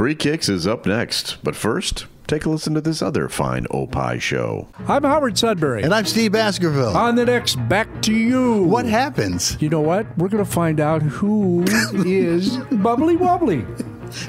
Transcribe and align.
Free 0.00 0.14
Kicks 0.14 0.48
is 0.48 0.66
up 0.66 0.86
next, 0.86 1.36
but 1.42 1.54
first, 1.54 2.06
take 2.26 2.46
a 2.46 2.48
listen 2.48 2.72
to 2.72 2.80
this 2.80 3.02
other 3.02 3.28
fine 3.28 3.66
Opie 3.70 4.18
show. 4.18 4.66
I'm 4.88 5.02
Howard 5.02 5.36
Sudbury. 5.36 5.82
And 5.82 5.92
I'm 5.92 6.06
Steve 6.06 6.32
Baskerville. 6.32 6.96
On 6.96 7.16
the 7.16 7.26
next 7.26 7.56
Back 7.68 8.00
to 8.04 8.14
You. 8.14 8.62
What 8.62 8.86
happens? 8.86 9.60
You 9.60 9.68
know 9.68 9.82
what? 9.82 10.06
We're 10.16 10.30
going 10.30 10.42
to 10.42 10.50
find 10.50 10.80
out 10.80 11.02
who 11.02 11.64
is 12.06 12.56
Bubbly 12.72 13.16
Wobbly. 13.16 13.66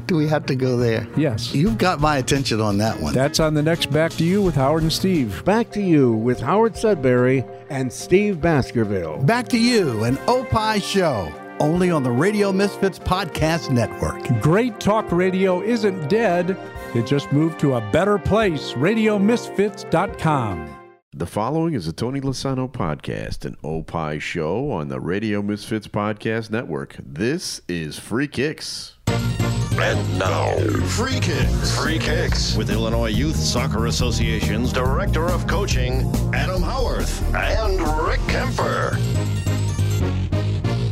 Do 0.08 0.18
we 0.18 0.28
have 0.28 0.46
to 0.48 0.56
go 0.56 0.76
there? 0.76 1.08
Yes. 1.16 1.56
You've 1.56 1.78
got 1.78 2.02
my 2.02 2.18
attention 2.18 2.60
on 2.60 2.78
that 2.80 3.00
one. 3.00 3.14
That's 3.14 3.40
on 3.40 3.54
the 3.54 3.64
next 3.64 3.92
Back 3.92 4.12
to 4.16 4.26
You 4.26 4.42
with 4.42 4.56
Howard 4.56 4.84
and 4.84 4.92
Steve. 4.92 5.46
Back 5.46 5.72
to 5.72 5.82
You 5.82 6.12
with 6.12 6.42
Howard 6.42 6.76
Sudbury 6.76 7.46
and 7.70 7.94
Steve 7.94 8.42
Baskerville. 8.42 9.24
Back 9.24 9.48
to 9.48 9.58
You, 9.58 10.04
an 10.04 10.18
Opie 10.28 10.82
show. 10.82 11.32
Only 11.62 11.92
on 11.92 12.02
the 12.02 12.10
Radio 12.10 12.52
Misfits 12.52 12.98
Podcast 12.98 13.70
Network. 13.70 14.28
Great 14.42 14.80
talk 14.80 15.12
radio 15.12 15.62
isn't 15.62 16.10
dead. 16.10 16.58
It 16.96 17.06
just 17.06 17.32
moved 17.32 17.60
to 17.60 17.76
a 17.76 17.92
better 17.92 18.18
place. 18.18 18.72
RadioMisfits.com. 18.72 20.76
The 21.14 21.26
following 21.28 21.76
is 21.76 21.88
a 21.88 21.94
Tony 21.94 22.20
Lasano 22.20 22.68
podcast, 22.68 23.46
an 23.46 23.58
Opie 23.64 24.18
show 24.18 24.72
on 24.72 24.88
the 24.88 25.00
Radio 25.00 25.44
Misfits 25.44 25.88
Podcast 25.88 26.50
Network. 26.50 26.96
This 26.98 27.62
is 27.68 28.00
Free 28.00 28.28
Kicks. 28.28 28.98
And 29.08 30.18
now, 30.18 30.58
Free 30.88 31.20
Kicks. 31.20 31.78
Free 31.78 32.00
Kicks 32.00 32.56
with 32.56 32.72
Illinois 32.72 33.12
Youth 33.12 33.36
Soccer 33.36 33.86
Association's 33.86 34.74
Director 34.74 35.30
of 35.30 35.46
Coaching, 35.46 36.12
Adam 36.34 36.64
Howarth, 36.64 37.22
and 37.36 37.80
Rick 38.08 38.22
Kemper. 38.28 38.98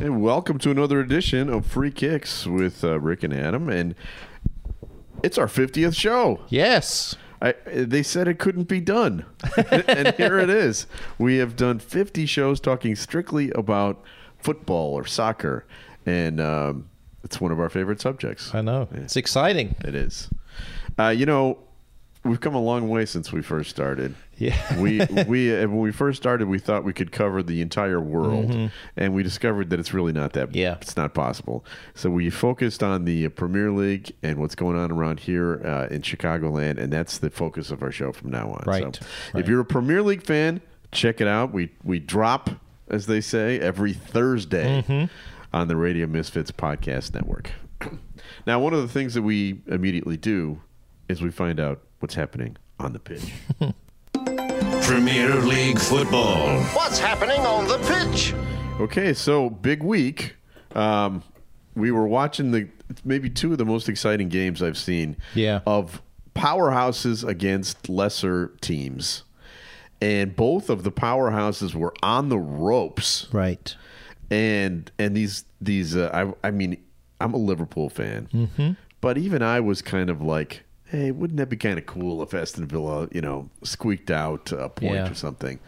And 0.10 0.24
welcome 0.24 0.58
to 0.58 0.72
another 0.72 1.00
edition 1.00 1.50
of 1.50 1.68
Free 1.68 1.92
Kicks 1.92 2.48
with 2.48 2.84
uh, 2.84 3.00
Rick 3.00 3.22
and 3.22 3.32
Adam. 3.32 3.70
And 3.70 3.94
it's 5.22 5.38
our 5.38 5.46
50th 5.46 5.96
show. 5.96 6.40
Yes. 6.50 7.16
I, 7.44 7.54
they 7.68 8.02
said 8.02 8.28
it 8.28 8.40
couldn't 8.40 8.68
be 8.68 8.82
done. 8.82 9.28
and 9.88 10.16
here 10.16 10.40
it 10.40 10.50
is. 10.50 10.88
We 11.20 11.38
have 11.38 11.56
done 11.56 11.78
50 11.78 12.26
shows 12.26 12.60
talking 12.60 12.96
strictly 12.96 13.52
about 13.52 14.04
football 14.40 14.96
or 14.96 15.06
soccer. 15.06 15.68
And 16.08 16.42
um, 16.42 16.90
it's 17.24 17.40
one 17.40 17.52
of 17.52 17.60
our 17.60 17.70
favorite 17.70 18.02
subjects. 18.02 18.56
I 18.56 18.62
know. 18.62 18.88
It's 18.92 19.16
exciting. 19.16 19.76
It 19.86 19.94
is. 19.94 20.32
Uh, 20.98 21.10
you 21.10 21.28
know, 21.28 21.60
we've 22.24 22.40
come 22.42 22.54
a 22.56 22.62
long 22.62 22.90
way 22.90 23.06
since 23.06 23.32
we 23.32 23.42
first 23.42 23.70
started. 23.70 24.16
Yeah. 24.38 24.80
we 24.80 25.00
we 25.28 25.54
uh, 25.56 25.62
when 25.68 25.80
we 25.80 25.92
first 25.92 26.22
started, 26.22 26.48
we 26.48 26.60
thought 26.60 26.84
we 26.84 26.94
could 26.94 27.12
cover 27.12 27.44
the 27.44 27.62
entire 27.62 28.00
world, 28.00 28.72
and 28.98 29.14
we 29.14 29.24
discovered 29.24 29.70
that 29.72 29.80
it's 29.80 29.94
really 29.94 30.14
not 30.14 30.34
that. 30.34 30.50
Mm-hmm. 30.50 30.58
Yeah. 30.58 30.78
it's 30.82 30.96
not 30.98 31.14
possible. 31.14 31.66
So 31.96 32.10
we 32.10 32.30
focused 32.30 32.82
on 32.84 33.06
the 33.06 33.26
uh, 33.26 33.30
Premier 33.30 33.72
League 33.72 34.12
and 34.24 34.38
what's 34.38 34.56
going 34.56 34.78
on 34.78 34.92
around 34.92 35.20
here 35.22 35.62
uh, 35.66 35.94
in 35.94 36.02
Chicagoland, 36.02 36.78
and 36.78 36.92
that's 36.92 37.18
the 37.18 37.30
focus 37.30 37.72
of 37.72 37.82
our 37.84 37.92
show 37.92 38.12
from 38.12 38.32
now 38.32 38.50
on. 38.50 38.64
Right. 38.66 38.82
So 38.96 39.06
Right. 39.34 39.42
if 39.44 39.48
you're 39.50 39.60
a 39.62 39.66
Premier 39.66 40.02
League 40.02 40.24
fan, 40.24 40.62
check 40.92 41.22
it 41.22 41.28
out. 41.28 41.52
We 41.54 41.72
we 41.84 42.00
drop, 42.00 42.50
as 42.88 43.06
they 43.08 43.22
say, 43.22 43.60
every 43.60 43.94
Thursday 43.94 44.82
Mm-hmm. 44.88 45.06
on 45.54 45.68
the 45.68 45.76
Radio 45.76 46.08
Misfits 46.08 46.52
Podcast 46.52 47.14
Network. 47.14 47.52
now, 48.48 48.60
one 48.60 48.74
of 48.74 48.82
the 48.82 48.88
things 48.88 49.14
that 49.16 49.22
we 49.24 49.62
immediately 49.68 50.16
do 50.18 50.62
is 51.08 51.22
we 51.22 51.32
find 51.32 51.60
out 51.60 51.82
what's 52.00 52.16
happening 52.16 52.58
on 52.80 52.94
the 52.94 53.00
pitch. 53.00 53.34
Premier 54.84 55.36
League 55.36 55.80
football. 55.80 56.62
What's 56.74 57.00
happening 57.00 57.42
on 57.42 57.68
the 57.68 57.78
pitch? 57.80 58.34
Okay, 58.80 59.14
so 59.14 59.50
big 59.50 59.84
week. 59.84 60.36
Um, 60.74 61.24
we 61.76 61.92
were 61.92 62.08
watching 62.08 62.52
the 62.52 62.68
maybe 63.04 63.30
two 63.30 63.52
of 63.52 63.58
the 63.58 63.66
most 63.66 63.88
exciting 63.90 64.30
games 64.30 64.64
I've 64.64 64.78
seen. 64.78 65.18
Yeah. 65.36 65.62
Of 65.66 66.02
powerhouses 66.36 67.28
against 67.28 67.90
lesser 67.90 68.54
teams, 68.62 69.24
and 70.02 70.36
both 70.36 70.70
of 70.70 70.84
the 70.84 70.92
powerhouses 70.92 71.76
were 71.76 71.94
on 72.02 72.30
the 72.30 72.40
ropes. 72.40 73.28
Right. 73.32 73.76
And 74.32 74.92
and 74.98 75.16
these 75.16 75.46
these 75.60 75.96
uh, 75.96 76.10
I 76.14 76.48
I 76.48 76.52
mean 76.52 76.78
I'm 77.22 77.34
a 77.34 77.38
Liverpool 77.38 77.90
fan, 77.90 78.78
but 79.02 79.18
even 79.18 79.42
I 79.42 79.60
was 79.60 79.82
kind 79.82 80.10
of 80.10 80.22
like, 80.22 80.64
hey, 80.90 81.12
wouldn't 81.12 81.38
that 81.38 81.50
be 81.50 81.58
kind 81.58 81.78
of 81.78 81.86
cool 81.86 82.22
if 82.24 82.34
Aston 82.34 82.68
Villa, 82.68 83.08
you 83.12 83.22
know, 83.22 83.50
squeaked 83.64 84.12
out 84.12 84.52
a 84.52 84.70
point 84.70 84.96
Yeah. 84.96 85.12
or 85.12 85.14
something? 85.16 85.60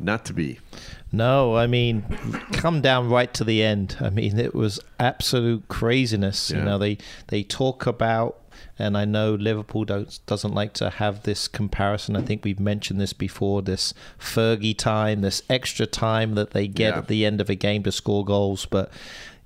Not 0.00 0.24
to 0.26 0.32
be. 0.32 0.60
No, 1.10 1.56
I 1.56 1.66
mean, 1.66 2.02
come 2.52 2.80
down 2.80 3.08
right 3.10 3.32
to 3.34 3.42
the 3.44 3.62
end. 3.64 3.96
I 4.00 4.10
mean, 4.10 4.38
it 4.38 4.54
was 4.54 4.78
absolute 5.00 5.66
craziness. 5.68 6.50
Yeah. 6.50 6.58
You 6.58 6.64
know, 6.64 6.78
they 6.78 6.98
they 7.28 7.42
talk 7.42 7.84
about, 7.86 8.38
and 8.78 8.96
I 8.96 9.04
know 9.04 9.34
Liverpool 9.34 9.84
don't, 9.84 10.16
doesn't 10.26 10.54
like 10.54 10.72
to 10.74 10.90
have 10.90 11.24
this 11.24 11.48
comparison. 11.48 12.14
I 12.14 12.20
think 12.22 12.44
we've 12.44 12.60
mentioned 12.60 13.00
this 13.00 13.12
before. 13.12 13.60
This 13.62 13.92
Fergie 14.20 14.76
time, 14.76 15.22
this 15.22 15.42
extra 15.50 15.86
time 15.86 16.34
that 16.36 16.52
they 16.52 16.68
get 16.68 16.92
Yeah. 16.92 16.98
at 16.98 17.08
the 17.08 17.24
end 17.26 17.40
of 17.40 17.50
a 17.50 17.56
game 17.56 17.82
to 17.84 17.90
score 17.92 18.24
goals, 18.24 18.66
but. 18.66 18.90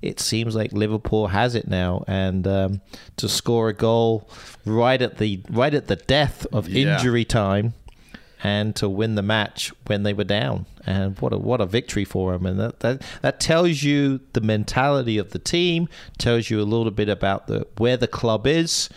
It 0.03 0.19
seems 0.19 0.55
like 0.55 0.71
Liverpool 0.73 1.27
has 1.27 1.55
it 1.55 1.67
now, 1.67 2.03
and 2.07 2.45
um, 2.47 2.81
to 3.17 3.29
score 3.29 3.69
a 3.69 3.73
goal 3.73 4.29
right 4.65 5.01
at 5.01 5.17
the 5.17 5.41
right 5.49 5.73
at 5.73 5.87
the 5.87 5.95
death 5.95 6.45
of 6.51 6.67
Yeah. 6.67 6.95
injury 6.97 7.25
time, 7.25 7.73
and 8.43 8.75
to 8.75 8.89
win 8.89 9.15
the 9.15 9.21
match 9.21 9.71
when 9.87 10.03
they 10.03 10.13
were 10.13 10.25
down. 10.25 10.65
And 10.85 11.17
what 11.19 11.31
a 11.31 11.37
what 11.37 11.61
a 11.61 11.65
victory 11.65 12.03
for 12.05 12.33
them! 12.33 12.45
And 12.45 12.59
that 12.59 12.81
that, 12.81 13.01
that 13.21 13.39
tells 13.39 13.83
you 13.83 14.19
the 14.33 14.41
mentality 14.41 15.17
of 15.17 15.29
the 15.31 15.39
team, 15.39 15.87
tells 16.17 16.49
you 16.49 16.59
a 16.59 16.63
little 16.67 16.91
bit 16.91 17.07
about 17.07 17.47
the 17.47 17.65
where 17.77 17.95
the 17.95 18.07
club 18.07 18.45
is, 18.45 18.89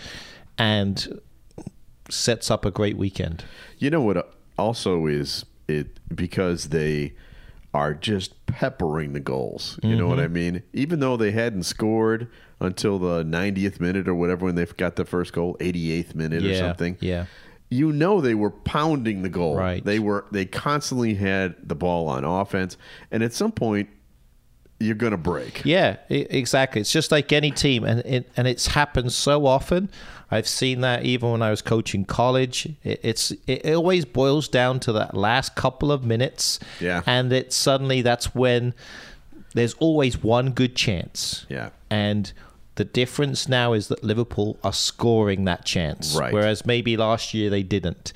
and 0.58 1.20
sets 2.10 2.50
up 2.50 2.64
a 2.64 2.70
great 2.70 2.96
weekend. 2.96 3.44
You 3.78 3.90
know 3.90 4.00
what 4.00 4.32
also 4.58 5.06
is 5.06 5.44
it 5.68 5.98
because 6.14 6.70
they 6.70 7.12
are 7.76 7.92
just 7.94 8.46
peppering 8.46 9.12
the 9.12 9.20
goals. 9.20 9.78
You 9.82 9.94
know 9.96 10.08
what 10.08 10.16
Mm-hmm. 10.18 10.24
I 10.24 10.28
mean? 10.28 10.62
Even 10.72 11.00
though 11.00 11.16
they 11.16 11.30
hadn't 11.30 11.64
scored 11.64 12.28
until 12.58 12.98
the 12.98 13.22
90th 13.22 13.78
minute 13.80 14.08
or 14.08 14.14
whatever 14.14 14.46
when 14.46 14.54
they 14.54 14.64
got 14.64 14.96
the 14.96 15.04
first 15.04 15.32
goal, 15.34 15.56
88th 15.60 16.14
minute 16.14 16.42
or 16.44 16.54
something. 16.56 16.96
yeah. 17.00 17.26
You 17.68 17.92
know 17.92 18.20
they 18.20 18.34
were 18.36 18.50
pounding 18.52 19.22
the 19.22 19.28
goal. 19.28 19.56
Right. 19.56 19.84
They 19.84 19.98
were 19.98 20.24
they 20.30 20.44
constantly 20.46 21.14
had 21.14 21.56
the 21.62 21.74
ball 21.74 22.08
on 22.08 22.22
offense 22.24 22.76
and 23.10 23.24
at 23.24 23.32
some 23.32 23.50
point 23.50 23.88
you're 24.78 24.94
going 24.94 25.12
to 25.12 25.16
break. 25.16 25.62
Yeah, 25.64 25.96
exactly. 26.08 26.80
It's 26.80 26.92
just 26.92 27.10
like 27.10 27.32
any 27.32 27.50
team, 27.50 27.84
and 27.84 28.00
it, 28.00 28.30
and 28.36 28.46
it's 28.46 28.68
happened 28.68 29.12
so 29.12 29.46
often. 29.46 29.88
I've 30.30 30.48
seen 30.48 30.80
that 30.80 31.04
even 31.04 31.30
when 31.30 31.42
I 31.42 31.50
was 31.50 31.62
coaching 31.62 32.04
college. 32.04 32.68
It, 32.84 33.00
it's 33.02 33.32
it 33.46 33.74
always 33.74 34.04
boils 34.04 34.48
down 34.48 34.80
to 34.80 34.92
that 34.92 35.14
last 35.14 35.54
couple 35.54 35.92
of 35.92 36.04
minutes. 36.04 36.58
Yeah. 36.80 37.02
and 37.06 37.32
it 37.32 37.52
suddenly 37.52 38.02
that's 38.02 38.34
when 38.34 38.74
there's 39.54 39.74
always 39.74 40.22
one 40.22 40.50
good 40.50 40.74
chance. 40.76 41.46
Yeah. 41.48 41.70
and 41.90 42.32
the 42.74 42.84
difference 42.84 43.48
now 43.48 43.72
is 43.72 43.88
that 43.88 44.04
Liverpool 44.04 44.58
are 44.62 44.72
scoring 44.72 45.46
that 45.46 45.64
chance, 45.64 46.14
Right. 46.14 46.30
whereas 46.30 46.66
maybe 46.66 46.94
last 46.98 47.32
year 47.32 47.48
they 47.48 47.62
didn't. 47.62 48.12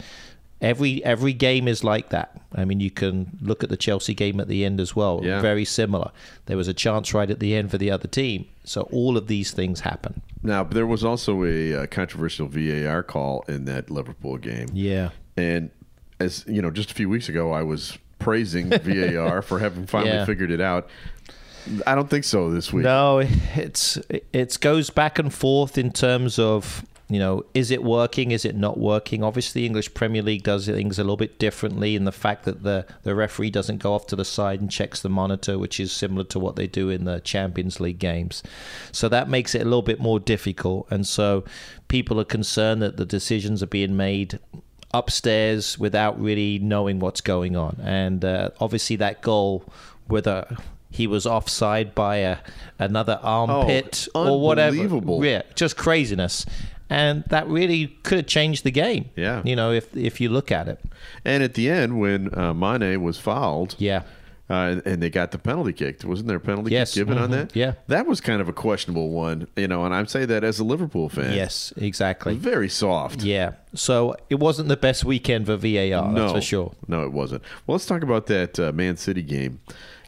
Every 0.61 1.03
every 1.05 1.33
game 1.33 1.67
is 1.69 1.83
like 1.83 2.11
that. 2.11 2.39
I 2.55 2.65
mean, 2.65 2.81
you 2.81 2.91
can 2.91 3.39
look 3.41 3.63
at 3.65 3.71
the 3.71 3.77
Chelsea 3.77 4.13
game 4.15 4.41
at 4.41 4.49
the 4.49 4.65
end 4.65 4.81
as 4.81 4.95
well. 4.95 5.21
Yeah. 5.23 5.41
Very 5.41 5.65
similar. 5.65 6.11
There 6.47 6.57
was 6.57 6.69
a 6.69 6.75
chance 6.75 7.15
right 7.15 7.31
at 7.31 7.41
the 7.41 7.55
end 7.55 7.71
for 7.71 7.79
the 7.79 7.91
other 7.91 8.09
team. 8.09 8.47
So 8.65 8.83
all 8.93 9.17
of 9.17 9.27
these 9.27 9.53
things 9.53 9.81
happen. 9.81 10.21
Now, 10.43 10.63
there 10.65 10.87
was 10.87 11.03
also 11.05 11.45
a 11.45 11.75
uh, 11.75 11.87
controversial 11.87 12.47
VAR 12.49 13.03
call 13.03 13.45
in 13.49 13.65
that 13.67 13.91
Liverpool 13.91 14.37
game. 14.37 14.69
Yeah. 14.73 15.11
And 15.37 15.71
as 16.19 16.45
you 16.47 16.61
know, 16.61 16.71
just 16.71 16.91
a 16.91 16.95
few 16.95 17.09
weeks 17.09 17.29
ago, 17.29 17.53
I 17.53 17.63
was 17.63 17.97
praising 18.19 18.69
VAR 18.83 19.41
for 19.43 19.59
having 19.61 19.87
finally 19.87 20.11
Yeah. 20.13 20.25
figured 20.27 20.51
it 20.51 20.61
out. 20.61 20.89
I 21.87 21.95
don't 21.95 22.09
think 22.09 22.25
so 22.25 22.51
this 22.51 22.73
week. 22.73 22.85
No, 22.85 23.19
it's 23.55 23.99
it 24.33 24.59
goes 24.61 24.91
back 24.91 25.19
and 25.19 25.33
forth 25.33 25.77
in 25.79 25.91
terms 25.93 26.39
of 26.39 26.85
you 27.11 27.19
know 27.19 27.45
is 27.53 27.71
it 27.71 27.83
working, 27.83 28.31
is 28.31 28.45
it 28.45 28.55
not 28.57 28.79
working? 28.79 29.23
Obviously, 29.23 29.67
English 29.67 29.93
Premier 29.95 30.23
League 30.23 30.45
does 30.45 30.67
things 30.67 30.99
a 30.99 31.03
little 31.03 31.17
bit 31.17 31.39
differently 31.39 31.97
in 31.97 32.05
the 32.05 32.13
fact 32.13 32.45
that 32.45 32.63
the 32.63 32.87
the 33.03 33.15
referee 33.15 33.51
doesn't 33.51 33.79
go 33.79 33.93
off 33.95 34.07
to 34.07 34.17
the 34.17 34.25
side 34.25 34.61
and 34.61 34.71
checks 34.71 35.01
the 35.03 35.09
monitor, 35.09 35.59
which 35.59 35.81
is 35.81 35.93
similar 35.93 36.25
to 36.25 36.39
what 36.39 36.57
they 36.57 36.67
do 36.67 36.89
in 36.89 37.05
the 37.05 37.21
Champions 37.21 37.81
League 37.81 37.99
games. 37.99 38.43
So 38.93 39.09
that 39.09 39.29
makes 39.29 39.55
it 39.55 39.63
a 39.63 39.65
little 39.65 39.83
bit 39.83 40.01
more 40.01 40.21
difficult, 40.21 40.87
and 40.91 41.07
so 41.07 41.45
people 41.89 42.21
are 42.21 42.25
concerned 42.25 42.81
that 42.83 42.97
the 42.97 43.05
decisions 43.07 43.63
are 43.63 43.67
being 43.67 43.97
made 43.97 44.39
upstairs 44.93 45.79
without 45.79 46.21
really 46.21 46.59
knowing 46.59 46.99
what's 46.99 47.21
going 47.21 47.57
on. 47.57 47.77
And 47.83 48.25
uh, 48.25 48.51
obviously, 48.61 48.97
that 48.97 49.23
goal, 49.23 49.65
whether 50.07 50.57
he 50.91 51.07
was 51.07 51.27
offside 51.27 51.95
by 51.95 52.17
a, 52.17 52.39
another 52.79 53.21
armpit 53.23 54.09
or 54.15 54.41
whatever, 54.41 54.77
Oh, 55.21 55.23
yeah, 55.23 55.43
just 55.55 55.77
craziness. 55.77 56.45
And 56.91 57.23
that 57.29 57.47
really 57.47 57.87
could 58.03 58.19
have 58.19 58.27
changed 58.27 58.65
the 58.65 58.71
game. 58.73 59.11
Yeah. 59.17 59.43
you 59.45 59.55
know, 59.57 59.71
if 59.73 59.97
if 59.97 60.21
you 60.21 60.29
look 60.29 60.51
at 60.51 60.67
it, 60.69 60.81
And 61.25 61.43
at 61.43 61.55
the 61.55 61.71
end, 61.71 62.01
when 62.01 62.37
uh, 62.37 62.53
Mane 62.53 63.01
was 63.03 63.17
fouled, 63.19 63.77
yeah, 63.79 64.03
Uh, 64.51 64.55
and, 64.73 64.83
and 64.85 65.01
they 65.03 65.09
got 65.11 65.31
the 65.31 65.39
penalty 65.39 65.73
kick. 65.73 66.03
Wasn't 66.03 66.27
there 66.27 66.39
a 66.39 66.41
penalty 66.41 66.73
Yes. 66.73 66.93
kick 66.93 67.07
given 67.07 67.19
on 67.23 67.29
Mhm. 67.29 67.33
that? 67.33 67.55
Yeah. 67.57 67.73
That 67.87 68.09
was 68.09 68.21
kind 68.21 68.41
of 68.43 68.49
a 68.49 68.53
questionable 68.53 69.11
one, 69.11 69.47
you 69.55 69.69
know, 69.69 69.85
and 69.85 69.95
I'm 69.95 70.07
saying 70.09 70.27
that 70.27 70.43
as 70.43 70.59
a 70.59 70.65
Liverpool 70.65 71.09
fan. 71.09 71.33
Yes, 71.35 71.73
exactly. 71.77 72.35
Very 72.35 72.69
soft. 72.69 73.23
Yeah. 73.23 73.53
So 73.75 74.17
it 74.29 74.41
wasn't 74.41 74.69
the 74.69 74.77
best 74.77 75.05
weekend 75.05 75.47
for 75.47 75.57
VAR, 75.57 76.11
no, 76.11 76.23
that's 76.23 76.33
for 76.33 76.41
sure. 76.41 76.73
No, 76.89 77.05
it 77.05 77.13
wasn't. 77.13 77.43
Well, 77.65 77.77
let's 77.77 77.87
talk 77.87 78.03
about 78.03 78.27
that 78.27 78.59
uh, 78.59 78.73
Man 78.73 78.97
City 78.97 79.23
game 79.23 79.61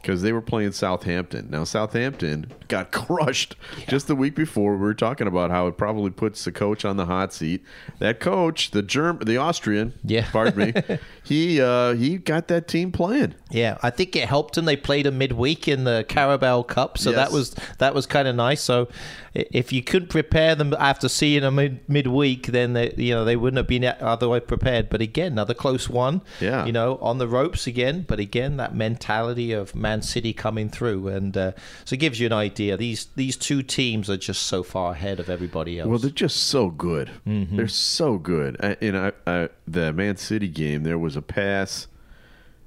because 0.03 0.21
they 0.21 0.33
were 0.33 0.41
playing 0.41 0.73
Southampton. 0.73 1.47
Now, 1.49 1.63
Southampton 1.63 2.51
got 2.67 2.91
crushed 2.91 3.55
just 3.87 4.07
the 4.07 4.15
week 4.15 4.35
before. 4.35 4.73
We 4.73 4.81
were 4.81 4.93
talking 4.93 5.27
about 5.27 5.49
how 5.49 5.67
it 5.67 5.77
probably 5.77 6.11
puts 6.11 6.43
the 6.43 6.51
coach 6.51 6.83
on 6.83 6.97
the 6.97 7.05
hot 7.05 7.33
seat. 7.33 7.63
That 7.99 8.19
coach, 8.19 8.71
the 8.71 8.81
Germ, 8.81 9.19
the 9.25 9.37
Austrian, 9.37 9.93
Yeah. 10.03 10.29
pardon 10.29 10.73
me, 10.75 10.97
he 11.23 11.61
uh, 11.61 11.93
he 11.93 12.17
got 12.17 12.49
that 12.49 12.67
team 12.67 12.91
playing. 12.91 13.33
Yeah, 13.49 13.77
I 13.81 13.89
think 13.91 14.15
it 14.17 14.27
helped 14.27 14.55
them. 14.55 14.65
They 14.65 14.75
played 14.75 15.05
a 15.07 15.11
midweek 15.11 15.67
in 15.69 15.85
the 15.85 16.05
Carabao 16.07 16.63
Cup, 16.63 16.97
so 16.97 17.11
Yes. 17.11 17.17
that 17.17 17.31
was 17.31 17.55
that 17.79 17.95
was 17.95 18.05
kind 18.05 18.27
of 18.27 18.35
nice. 18.35 18.61
So 18.61 18.89
if 19.33 19.71
you 19.71 19.81
couldn't 19.81 20.09
prepare 20.09 20.53
them 20.53 20.75
after 20.77 21.07
seeing 21.09 21.41
them 21.41 21.55
mid, 21.55 21.79
midweek, 21.89 22.47
then 22.47 22.73
they, 22.73 22.93
you 22.97 23.13
know 23.13 23.23
they 23.25 23.35
wouldn't 23.37 23.57
have 23.57 23.67
been 23.67 23.85
otherwise 23.85 24.43
prepared. 24.47 24.89
But 24.89 25.01
again, 25.01 25.31
another 25.33 25.53
close 25.53 25.89
one. 25.89 26.21
Yeah. 26.41 26.65
you 26.65 26.71
know, 26.73 26.97
on 27.01 27.17
the 27.19 27.27
ropes 27.27 27.65
again. 27.67 28.03
But 28.07 28.19
again, 28.19 28.57
that 28.57 28.75
mentality 28.75 29.53
of 29.53 29.73
Man 29.75 29.92
City 30.01 30.33
coming 30.33 30.69
through, 30.69 31.07
and 31.09 31.35
uh, 31.37 31.51
so 31.85 31.93
it 31.93 31.97
gives 31.99 32.19
you 32.19 32.25
an 32.27 32.33
idea. 32.33 32.75
These 32.77 33.07
these 33.15 33.35
two 33.37 33.61
teams 33.63 34.09
are 34.09 34.17
just 34.17 34.43
so 34.43 34.63
far 34.63 34.93
ahead 34.93 35.19
of 35.19 35.29
everybody 35.29 35.79
else. 35.79 35.87
Well, 35.89 35.99
they're 35.99 36.09
just 36.09 36.37
so 36.45 36.69
good. 36.69 37.11
Mm-hmm. 37.27 37.55
They're 37.57 37.67
so 37.67 38.17
good. 38.17 38.57
I, 38.63 38.77
you 38.81 38.91
know, 38.91 39.11
I, 39.27 39.31
I, 39.43 39.49
the 39.67 39.93
Man 39.93 40.17
City 40.17 40.47
game, 40.47 40.83
there 40.83 40.97
was 40.97 41.15
a 41.15 41.21
pass. 41.21 41.87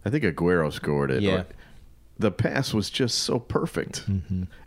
I 0.05 0.11
think 0.11 0.23
Aguero 0.25 0.73
scored 0.73 1.11
it. 1.11 1.23
Yeah. 1.23 1.44
The 2.19 2.31
pass 2.31 2.73
was 2.73 2.88
just 2.88 3.19
so 3.19 3.38
perfect. 3.38 4.05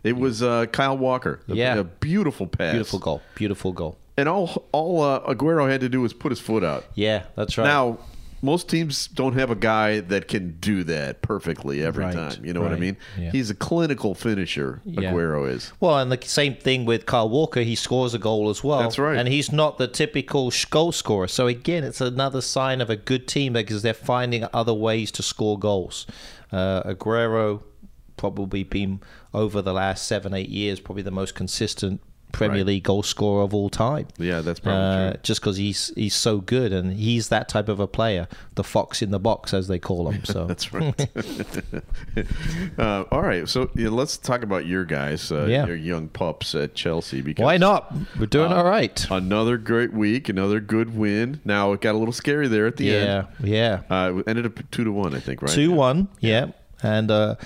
It 0.04 0.16
was 0.16 0.40
uh, 0.42 0.66
Kyle 0.66 0.96
Walker. 0.96 1.40
A, 1.48 1.50
Mm-hmm. 1.50 1.54
Yeah. 1.56 1.74
a 1.78 1.84
beautiful 1.84 2.46
pass. 2.46 2.72
beautiful 2.74 2.98
goal, 3.00 3.22
beautiful 3.34 3.72
goal. 3.72 3.98
And 4.16 4.28
all 4.28 4.66
all 4.70 5.02
uh, 5.02 5.20
Aguero 5.34 5.68
had 5.68 5.80
to 5.80 5.88
do 5.88 6.00
was 6.02 6.12
put 6.12 6.30
his 6.30 6.38
foot 6.40 6.62
out. 6.62 6.84
Yeah, 6.94 7.24
that's 7.36 7.56
right. 7.58 7.64
Now, 7.64 7.98
most 8.42 8.68
teams 8.68 9.06
don't 9.08 9.34
have 9.34 9.50
a 9.50 9.54
guy 9.54 10.00
that 10.00 10.28
can 10.28 10.56
do 10.60 10.82
that 10.84 11.20
perfectly 11.22 11.82
every 11.82 12.04
Right, 12.04 12.14
time. 12.14 12.44
You 12.44 12.52
know 12.52 12.60
what 12.62 12.72
I 12.72 12.76
mean? 12.76 12.96
yeah. 13.18 13.30
He's 13.30 13.50
a 13.50 13.54
clinical 13.54 14.14
finisher. 14.14 14.80
Yeah. 14.84 15.12
Aguero 15.12 15.48
is. 15.50 15.72
Well, 15.80 15.98
and 15.98 16.10
the 16.10 16.18
same 16.26 16.54
thing 16.56 16.84
with 16.84 17.06
Kyle 17.06 17.28
Walker. 17.28 17.60
He 17.60 17.74
scores 17.74 18.14
a 18.14 18.18
goal 18.18 18.48
as 18.50 18.64
well. 18.64 18.80
That's 18.80 18.98
right. 18.98 19.16
And 19.18 19.28
he's 19.28 19.52
not 19.52 19.78
the 19.78 19.88
typical 19.88 20.52
goal 20.70 20.92
scorer. 20.92 21.28
So 21.28 21.46
again, 21.46 21.84
it's 21.84 22.00
another 22.00 22.40
sign 22.40 22.80
of 22.80 22.88
a 22.90 22.96
good 22.96 23.28
team 23.28 23.52
because 23.54 23.82
they're 23.82 23.94
finding 23.94 24.46
other 24.52 24.74
ways 24.74 25.10
to 25.12 25.22
score 25.22 25.58
goals. 25.58 26.06
Uh, 26.52 26.82
Aguero 26.82 27.62
probably 28.16 28.64
been 28.64 29.00
over 29.32 29.62
the 29.62 29.72
last 29.72 30.06
seven, 30.06 30.34
eight 30.34 30.48
years, 30.50 30.80
probably 30.80 31.02
the 31.02 31.10
most 31.10 31.34
consistent 31.34 32.00
Premier 32.32 32.58
Right. 32.58 32.66
League 32.66 32.84
goal 32.84 33.02
scorer 33.02 33.42
of 33.42 33.52
all 33.54 33.68
time. 33.70 34.06
Yeah, 34.18 34.40
that's 34.40 34.60
probably 34.60 34.80
Uh, 34.80 35.10
true. 35.12 35.20
just 35.22 35.40
because 35.40 35.56
he's 35.56 35.92
he's 35.96 36.14
so 36.14 36.38
good 36.38 36.72
and 36.72 36.92
he's 36.94 37.28
that 37.28 37.48
type 37.48 37.68
of 37.68 37.80
a 37.80 37.86
player, 37.86 38.28
the 38.54 38.64
fox 38.64 39.02
in 39.02 39.10
the 39.10 39.18
box 39.20 39.52
as 39.54 39.68
they 39.68 39.78
call 39.78 40.10
him. 40.10 40.24
So 40.24 40.46
That's 40.50 40.72
right. 40.72 41.08
uh, 42.78 43.04
all 43.10 43.22
right, 43.22 43.48
so 43.48 43.70
yeah, 43.74 43.88
let's 43.88 44.16
talk 44.16 44.42
about 44.42 44.66
your 44.66 44.84
guys, 44.84 45.30
uh, 45.32 45.46
Yeah. 45.48 45.66
your 45.66 45.76
young 45.76 46.08
pups 46.08 46.54
at 46.54 46.74
Chelsea. 46.74 47.20
Because 47.20 47.44
why 47.44 47.56
not? 47.56 47.92
We're 48.18 48.26
doing 48.26 48.52
all 48.52 48.64
right. 48.64 49.06
Another 49.10 49.56
great 49.56 49.92
week, 49.92 50.28
another 50.28 50.60
good 50.60 50.96
win. 50.96 51.40
Now 51.44 51.72
it 51.72 51.80
got 51.80 51.94
a 51.94 51.98
little 51.98 52.12
scary 52.12 52.48
there 52.48 52.66
at 52.66 52.76
the 52.76 52.84
Yeah, 52.86 53.24
end. 53.40 53.48
yeah. 53.48 53.80
Uh, 53.90 54.14
it 54.18 54.28
ended 54.28 54.46
up 54.46 54.58
two 54.70 54.84
to 54.84 54.92
one, 54.92 55.14
I 55.14 55.20
think. 55.20 55.42
Right? 55.42 55.50
Two 55.50 55.72
one, 55.72 56.08
yeah, 56.20 56.48
and 56.82 57.10
uh, 57.10 57.36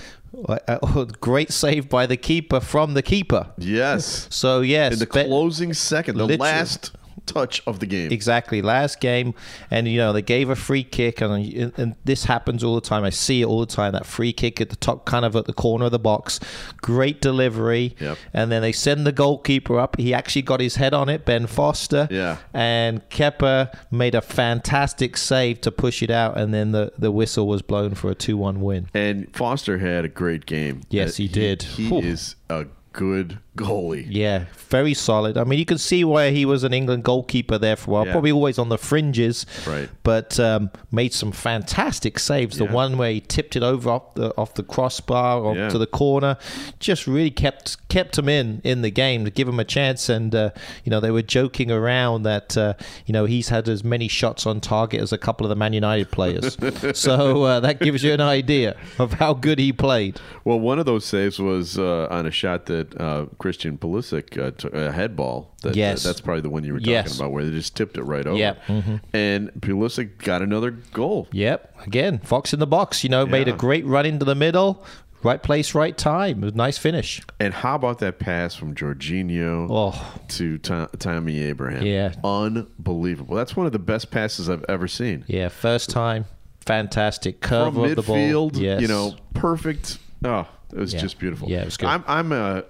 a 0.49 1.07
great 1.21 1.51
save 1.53 1.89
by 1.89 2.07
the 2.07 2.17
keeper 2.17 2.61
from 2.61 2.95
the 2.95 3.03
keeper. 3.03 3.49
Yes. 3.59 4.27
So 4.31 4.61
yes, 4.61 4.95
In 4.95 4.99
the 4.99 5.07
closing 5.07 5.73
second, 5.75 6.19
the 6.19 6.37
last 6.37 6.93
touch 7.27 7.63
of 7.67 7.81
the 7.81 7.87
game. 7.87 8.13
Exactly, 8.13 8.63
last 8.63 9.01
game, 9.01 9.35
and 9.71 9.89
you 9.89 9.97
know 9.99 10.13
they 10.13 10.23
gave 10.23 10.51
a 10.51 10.57
free 10.57 10.85
kick, 10.85 11.21
and, 11.21 11.73
and 11.79 11.95
this 12.05 12.25
happens 12.25 12.63
all 12.65 12.75
the 12.75 12.81
time. 12.81 13.05
I 13.05 13.11
see 13.11 13.43
it 13.43 13.47
all 13.47 13.61
the 13.61 13.67
time. 13.67 13.93
That 13.93 14.07
free 14.07 14.33
kick 14.33 14.61
at 14.61 14.71
the 14.71 14.77
top, 14.77 15.05
kind 15.05 15.25
of 15.25 15.35
at 15.37 15.47
the 15.47 15.53
corner 15.53 15.87
of 15.87 15.93
the 15.93 15.99
box, 15.99 16.41
great 16.81 17.21
delivery, 17.21 17.97
Yep. 18.01 18.19
and 18.33 18.53
then 18.53 18.63
they 18.63 18.73
send 18.73 19.07
the 19.07 19.13
goalkeeper 19.13 19.79
up. 19.79 19.99
He 19.99 20.13
actually 20.15 20.43
got 20.43 20.61
his 20.61 20.77
head 20.77 20.95
on 20.95 21.09
it, 21.09 21.25
Ben 21.25 21.47
Foster, 21.47 22.09
Yeah. 22.11 22.39
and 22.53 23.09
Kepa 23.09 23.75
made 23.91 24.15
a 24.15 24.21
fantastic 24.21 25.17
save 25.17 25.61
to 25.63 25.71
push 25.73 26.03
it 26.03 26.11
out, 26.11 26.39
and 26.39 26.53
then 26.55 26.73
the, 26.73 26.93
the 26.99 27.11
whistle 27.11 27.47
was 27.47 27.63
blown 27.63 27.95
for 27.95 28.11
a 28.11 28.15
two-one 28.15 28.61
win. 28.61 28.89
And 28.95 29.35
Foster 29.35 29.79
had 29.79 30.05
a 30.05 30.09
great 30.09 30.47
game. 30.47 30.83
Yes, 30.91 31.15
Uh, 31.15 31.23
he 31.23 31.29
did. 31.29 31.63
He 31.63 31.97
is 31.99 32.37
a 32.49 32.67
good 32.95 33.39
goalie. 33.57 34.07
Yeah, 34.09 34.47
very 34.69 34.95
solid. 34.95 35.37
I 35.37 35.45
mean, 35.45 35.59
you 35.59 35.65
can 35.65 35.79
see 35.79 36.03
why 36.05 36.31
he 36.31 36.45
was 36.45 36.65
an 36.65 36.73
England 36.73 37.05
goalkeeper 37.05 37.57
there 37.59 37.77
for 37.77 37.91
a 37.91 37.93
while. 37.95 38.07
Yeah. 38.07 38.13
Probably 38.13 38.33
always 38.33 38.59
on 38.59 38.69
the 38.69 38.79
fringes, 38.79 39.47
Right. 39.67 39.89
But 40.03 40.41
um, 40.41 40.71
made 40.91 41.13
some 41.13 41.31
fantastic 41.33 42.19
saves. 42.19 42.59
The 42.59 42.65
one 42.67 42.99
where 42.99 43.11
he 43.13 43.21
tipped 43.21 43.55
it 43.57 43.63
over 43.63 43.91
off 43.91 44.15
the 44.15 44.37
off 44.37 44.55
the 44.55 44.63
crossbar 44.63 45.41
or 45.41 45.55
Yeah. 45.57 45.69
to 45.69 45.79
the 45.79 45.87
corner, 45.87 46.37
just 46.81 47.07
really 47.07 47.31
kept 47.31 47.77
kept 47.89 48.19
him 48.19 48.29
in 48.29 48.61
in 48.65 48.83
the 48.83 48.91
game 48.91 49.25
to 49.25 49.31
give 49.31 49.47
him 49.49 49.61
a 49.61 49.65
chance. 49.65 50.09
And 50.09 50.35
uh, 50.35 50.51
you 50.85 50.91
know 50.91 51.01
they 51.01 51.11
were 51.11 51.23
joking 51.23 51.71
around 51.71 52.23
that 52.25 52.57
uh, 52.57 52.75
you 53.07 53.13
know 53.13 53.25
he's 53.25 53.49
had 53.51 53.69
as 53.69 53.85
many 53.85 54.09
shots 54.09 54.47
on 54.47 54.61
target 54.61 55.01
as 55.01 55.13
a 55.13 55.19
couple 55.19 55.45
of 55.47 55.49
the 55.51 55.57
Man 55.57 55.73
United 55.73 56.11
players. 56.11 56.57
so 56.99 57.43
uh, 57.45 57.61
that 57.61 57.81
gives 57.81 58.03
you 58.03 58.13
an 58.13 58.21
idea 58.21 58.77
of 58.99 59.15
how 59.15 59.35
good 59.35 59.59
he 59.59 59.73
played. 59.73 60.21
Well, 60.45 60.61
one 60.61 60.79
of 60.79 60.87
those 60.87 61.05
saves 61.05 61.39
was 61.39 61.79
uh, 61.79 62.09
on 62.11 62.27
a 62.27 62.31
shot 62.31 62.67
that 62.67 62.84
uh, 62.99 63.27
Christian 63.39 63.79
Pulisic 63.79 64.39
uh, 64.43 64.51
took 64.53 64.75
a 64.75 64.93
head 64.93 65.17
ball. 65.17 65.55
That, 65.63 65.75
Yes. 65.77 66.03
that's 66.03 66.21
probably 66.21 66.43
the 66.43 66.51
one 66.51 66.65
you 66.65 66.73
were 66.75 66.79
talking 66.81 66.93
Yes. 66.93 67.17
about, 67.17 67.33
where 67.33 67.45
they 67.45 67.51
just 67.51 67.77
tipped 67.77 67.97
it 67.97 68.03
right 68.03 68.27
over. 68.27 68.39
Yeah. 68.39 68.55
Mhm. 68.69 69.01
And 69.13 69.51
Pulisic 69.61 70.19
got 70.19 70.43
another 70.43 70.71
goal. 70.71 71.29
Yep. 71.33 71.75
Again, 71.87 72.19
Fox 72.19 72.53
in 72.53 72.61
the 72.61 72.67
box. 72.67 73.03
You 73.05 73.11
know, 73.11 73.25
made 73.27 73.49
a 73.49 73.53
great 73.53 73.87
run 73.87 74.07
into 74.07 74.25
the 74.25 74.35
middle. 74.35 74.85
Right 75.23 75.43
place, 75.43 75.75
right 75.75 75.97
time. 75.97 76.43
It 76.43 76.45
was 76.45 76.53
a 76.53 76.57
nice 76.57 76.77
finish. 76.77 77.23
And 77.41 77.55
how 77.55 77.77
about 77.77 77.99
that 78.01 78.19
pass 78.19 78.55
from 78.55 78.75
Jorginho 78.75 79.69
Oh, 79.71 80.15
to 80.29 80.59
To- 80.59 80.91
Tammy 80.99 81.41
Abraham? 81.41 81.83
Yeah. 81.87 82.13
unbelievable. 82.23 83.35
That's 83.37 83.57
one 83.57 83.65
of 83.67 83.73
the 83.73 83.79
best 83.79 84.11
passes 84.11 84.49
I've 84.51 84.65
ever 84.69 84.87
seen. 84.89 85.25
yeah. 85.27 85.49
First 85.49 85.91
time. 85.91 86.27
Fantastic. 86.67 87.41
Curve 87.41 87.75
From 87.75 87.85
of 87.85 87.97
the 87.97 88.03
ball. 88.03 88.17
midfield, 88.17 88.59
Yes. 88.61 88.81
you 88.81 88.89
know, 88.89 89.15
perfect. 89.35 89.99
Oh, 90.25 90.47
it 90.73 90.79
was 90.79 90.95
Yeah. 90.95 91.01
just 91.01 91.19
beautiful. 91.19 91.49
Yeah, 91.49 91.61
it 91.63 91.67
was 91.67 91.77
good. 91.77 91.89
I'm 91.89 92.05
I'm 92.07 92.33
a 92.33 92.65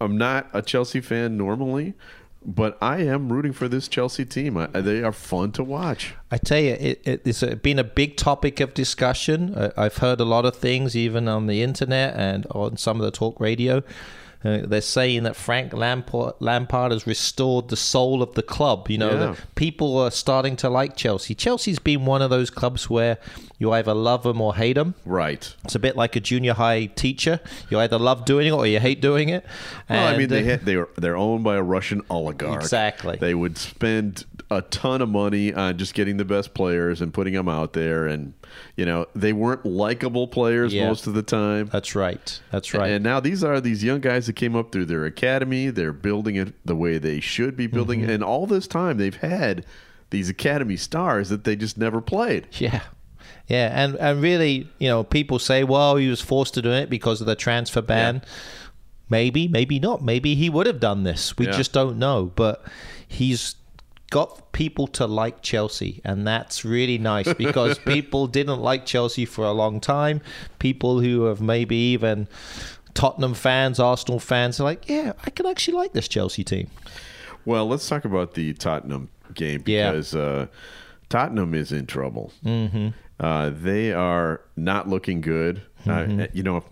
I'm 0.00 0.16
not 0.16 0.48
a 0.52 0.62
Chelsea 0.62 1.00
fan 1.00 1.36
normally, 1.36 1.94
but 2.44 2.78
I 2.80 2.98
am 3.02 3.30
rooting 3.30 3.52
for 3.52 3.68
this 3.68 3.86
Chelsea 3.88 4.24
team. 4.24 4.56
I, 4.56 4.66
they 4.68 5.02
are 5.02 5.12
fun 5.12 5.52
to 5.52 5.64
watch. 5.64 6.14
I 6.30 6.38
tell 6.38 6.60
you, 6.60 6.72
it, 6.72 7.02
it, 7.04 7.22
it's 7.26 7.42
a, 7.42 7.56
been 7.56 7.78
a 7.78 7.84
big 7.84 8.16
topic 8.16 8.60
of 8.60 8.72
discussion. 8.74 9.54
Uh, 9.54 9.70
I've 9.76 9.98
heard 9.98 10.20
a 10.20 10.24
lot 10.24 10.44
of 10.46 10.56
things, 10.56 10.96
even 10.96 11.28
on 11.28 11.46
the 11.46 11.62
internet 11.62 12.14
and 12.16 12.46
on 12.50 12.76
some 12.78 12.96
of 12.98 13.04
the 13.04 13.10
talk 13.10 13.38
radio. 13.40 13.82
Uh, 14.42 14.60
they're 14.64 14.80
saying 14.80 15.24
that 15.24 15.36
Frank 15.36 15.74
Lampard, 15.74 16.32
Lampard 16.40 16.92
has 16.92 17.06
restored 17.06 17.68
the 17.68 17.76
soul 17.76 18.22
of 18.22 18.32
the 18.32 18.42
club. 18.42 18.88
You 18.88 18.96
know, 18.96 19.10
Yeah. 19.10 19.16
that 19.32 19.54
people 19.54 19.98
are 19.98 20.10
starting 20.10 20.56
to 20.56 20.70
like 20.70 20.96
Chelsea. 20.96 21.34
Chelsea's 21.34 21.78
been 21.78 22.06
one 22.06 22.22
of 22.22 22.30
those 22.30 22.48
clubs 22.48 22.88
where 22.88 23.18
you 23.60 23.70
either 23.72 23.94
love 23.94 24.24
them 24.24 24.40
or 24.40 24.56
hate 24.56 24.72
them. 24.72 24.94
Right. 25.04 25.54
It's 25.64 25.76
a 25.76 25.78
bit 25.78 25.94
like 25.94 26.16
a 26.16 26.20
junior 26.20 26.54
high 26.54 26.86
teacher. 26.86 27.38
You 27.68 27.78
either 27.78 27.98
love 27.98 28.24
doing 28.24 28.48
it 28.48 28.50
or 28.52 28.66
you 28.66 28.80
hate 28.80 29.00
doing 29.00 29.28
it. 29.28 29.44
Well, 29.88 30.08
I 30.12 30.16
mean, 30.16 30.28
they 30.28 30.40
uh, 30.42 30.44
had, 30.46 30.64
they 30.64 30.74
are 30.76 30.88
they're 30.96 31.16
owned 31.16 31.44
by 31.44 31.56
a 31.56 31.62
Russian 31.62 32.00
oligarch. 32.10 32.60
Exactly. 32.62 33.16
They 33.20 33.34
would 33.34 33.56
spend 33.58 34.24
a 34.50 34.62
ton 34.62 35.00
of 35.02 35.08
money 35.08 35.52
on 35.54 35.78
just 35.78 35.94
getting 35.94 36.16
the 36.16 36.24
best 36.24 36.54
players 36.54 37.00
and 37.00 37.14
putting 37.14 37.34
them 37.34 37.48
out 37.48 37.72
there, 37.74 38.06
and 38.06 38.32
you 38.76 38.84
know 38.86 39.06
they 39.14 39.32
weren't 39.32 39.64
likable 39.66 40.26
players 40.26 40.72
Yeah. 40.74 40.88
most 40.88 41.06
of 41.06 41.12
the 41.14 41.22
time. 41.22 41.68
That's 41.70 41.94
right. 41.94 42.40
That's 42.50 42.72
right. 42.74 42.90
And 42.90 43.04
now 43.04 43.20
these 43.20 43.44
are 43.44 43.60
these 43.60 43.84
young 43.84 44.00
guys 44.00 44.26
that 44.26 44.32
came 44.36 44.56
up 44.56 44.72
through 44.72 44.86
their 44.86 45.04
academy. 45.04 45.68
They're 45.68 45.92
building 45.92 46.34
it 46.36 46.54
the 46.66 46.74
way 46.74 46.96
they 46.98 47.20
should 47.20 47.56
be 47.56 47.66
building, 47.66 48.00
Mm-hmm. 48.00 48.10
it. 48.10 48.14
and 48.14 48.24
all 48.24 48.46
this 48.46 48.66
time 48.66 48.96
they've 48.96 49.14
had 49.16 49.66
these 50.08 50.28
academy 50.30 50.76
stars 50.78 51.28
that 51.28 51.44
they 51.44 51.54
just 51.54 51.76
never 51.78 52.00
played. 52.00 52.46
Yeah. 52.54 52.80
Yeah, 53.50 53.70
and 53.74 53.96
and 53.96 54.22
really, 54.22 54.68
you 54.78 54.88
know, 54.88 55.02
people 55.04 55.38
say, 55.38 55.64
well, 55.64 55.96
he 55.96 56.08
was 56.08 56.20
forced 56.20 56.54
to 56.54 56.62
do 56.62 56.70
it 56.72 56.88
because 56.88 57.20
of 57.20 57.26
the 57.26 57.34
transfer 57.36 57.82
ban. 57.82 58.22
Maybe, 59.08 59.48
maybe 59.48 59.80
not. 59.80 60.02
Maybe 60.02 60.36
he 60.36 60.48
would 60.48 60.66
have 60.66 60.78
done 60.78 61.02
this. 61.02 61.36
We 61.36 61.46
Yeah. 61.46 61.52
just 61.56 61.72
don't 61.72 61.98
know. 61.98 62.30
But 62.36 62.64
he's 63.08 63.56
got 64.10 64.52
people 64.52 64.86
to 64.86 65.06
like 65.06 65.42
Chelsea, 65.42 66.00
and 66.04 66.24
that's 66.26 66.64
really 66.64 66.96
nice 66.96 67.32
because 67.34 67.78
people 67.94 68.28
didn't 68.28 68.60
like 68.60 68.86
Chelsea 68.86 69.24
for 69.24 69.44
a 69.44 69.52
long 69.52 69.80
time. 69.80 70.20
People 70.60 71.00
who 71.00 71.24
have 71.24 71.40
maybe 71.40 71.74
even 71.76 72.28
Tottenham 72.94 73.34
fans, 73.34 73.80
Arsenal 73.80 74.20
fans 74.20 74.60
are 74.60 74.64
like, 74.64 74.88
yeah, 74.88 75.12
I 75.26 75.30
can 75.30 75.46
actually 75.46 75.74
like 75.76 75.92
this 75.92 76.06
Chelsea 76.08 76.44
team. 76.44 76.68
Well, 77.44 77.66
let's 77.66 77.88
talk 77.88 78.04
about 78.04 78.34
the 78.34 78.52
Tottenham 78.52 79.08
game 79.34 79.62
Yeah. 79.66 79.90
because 79.90 80.14
uh, 80.14 80.46
Tottenham 81.08 81.54
is 81.54 81.72
in 81.72 81.86
trouble. 81.86 82.32
Mm-hmm. 82.44 82.88
Uh, 83.20 83.50
they 83.50 83.92
are 83.92 84.40
not 84.56 84.88
looking 84.88 85.20
good. 85.20 85.62
Mm-hmm. 85.84 86.20
Uh, 86.22 86.26
you 86.32 86.42
know, 86.42 86.64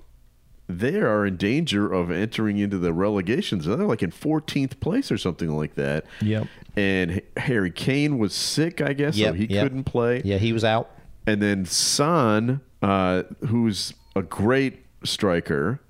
they 0.66 0.96
are 0.96 1.26
in 1.26 1.36
danger 1.36 1.92
of 1.92 2.10
entering 2.10 2.58
into 2.58 2.78
the 2.78 2.92
relegations. 2.92 3.66
They're 3.66 3.76
like 3.76 4.02
in 4.02 4.10
14th 4.10 4.80
place 4.80 5.12
or 5.12 5.18
something 5.18 5.54
like 5.56 5.74
that. 5.74 6.06
Yep. 6.22 6.46
And 6.74 7.22
Harry 7.36 7.70
Kane 7.70 8.18
was 8.18 8.34
sick, 8.34 8.80
I 8.80 8.94
guess, 8.94 9.16
Yep, 9.16 9.28
so 9.28 9.32
he 9.34 9.46
yep. 9.46 9.62
couldn't 9.62 9.84
play. 9.84 10.22
Yeah, 10.24 10.38
he 10.38 10.52
was 10.52 10.64
out. 10.64 10.90
And 11.26 11.42
then 11.42 11.66
Son, 11.66 12.62
uh, 12.82 13.24
who's 13.46 13.92
a 14.16 14.22
great 14.22 14.84
striker, 15.04 15.80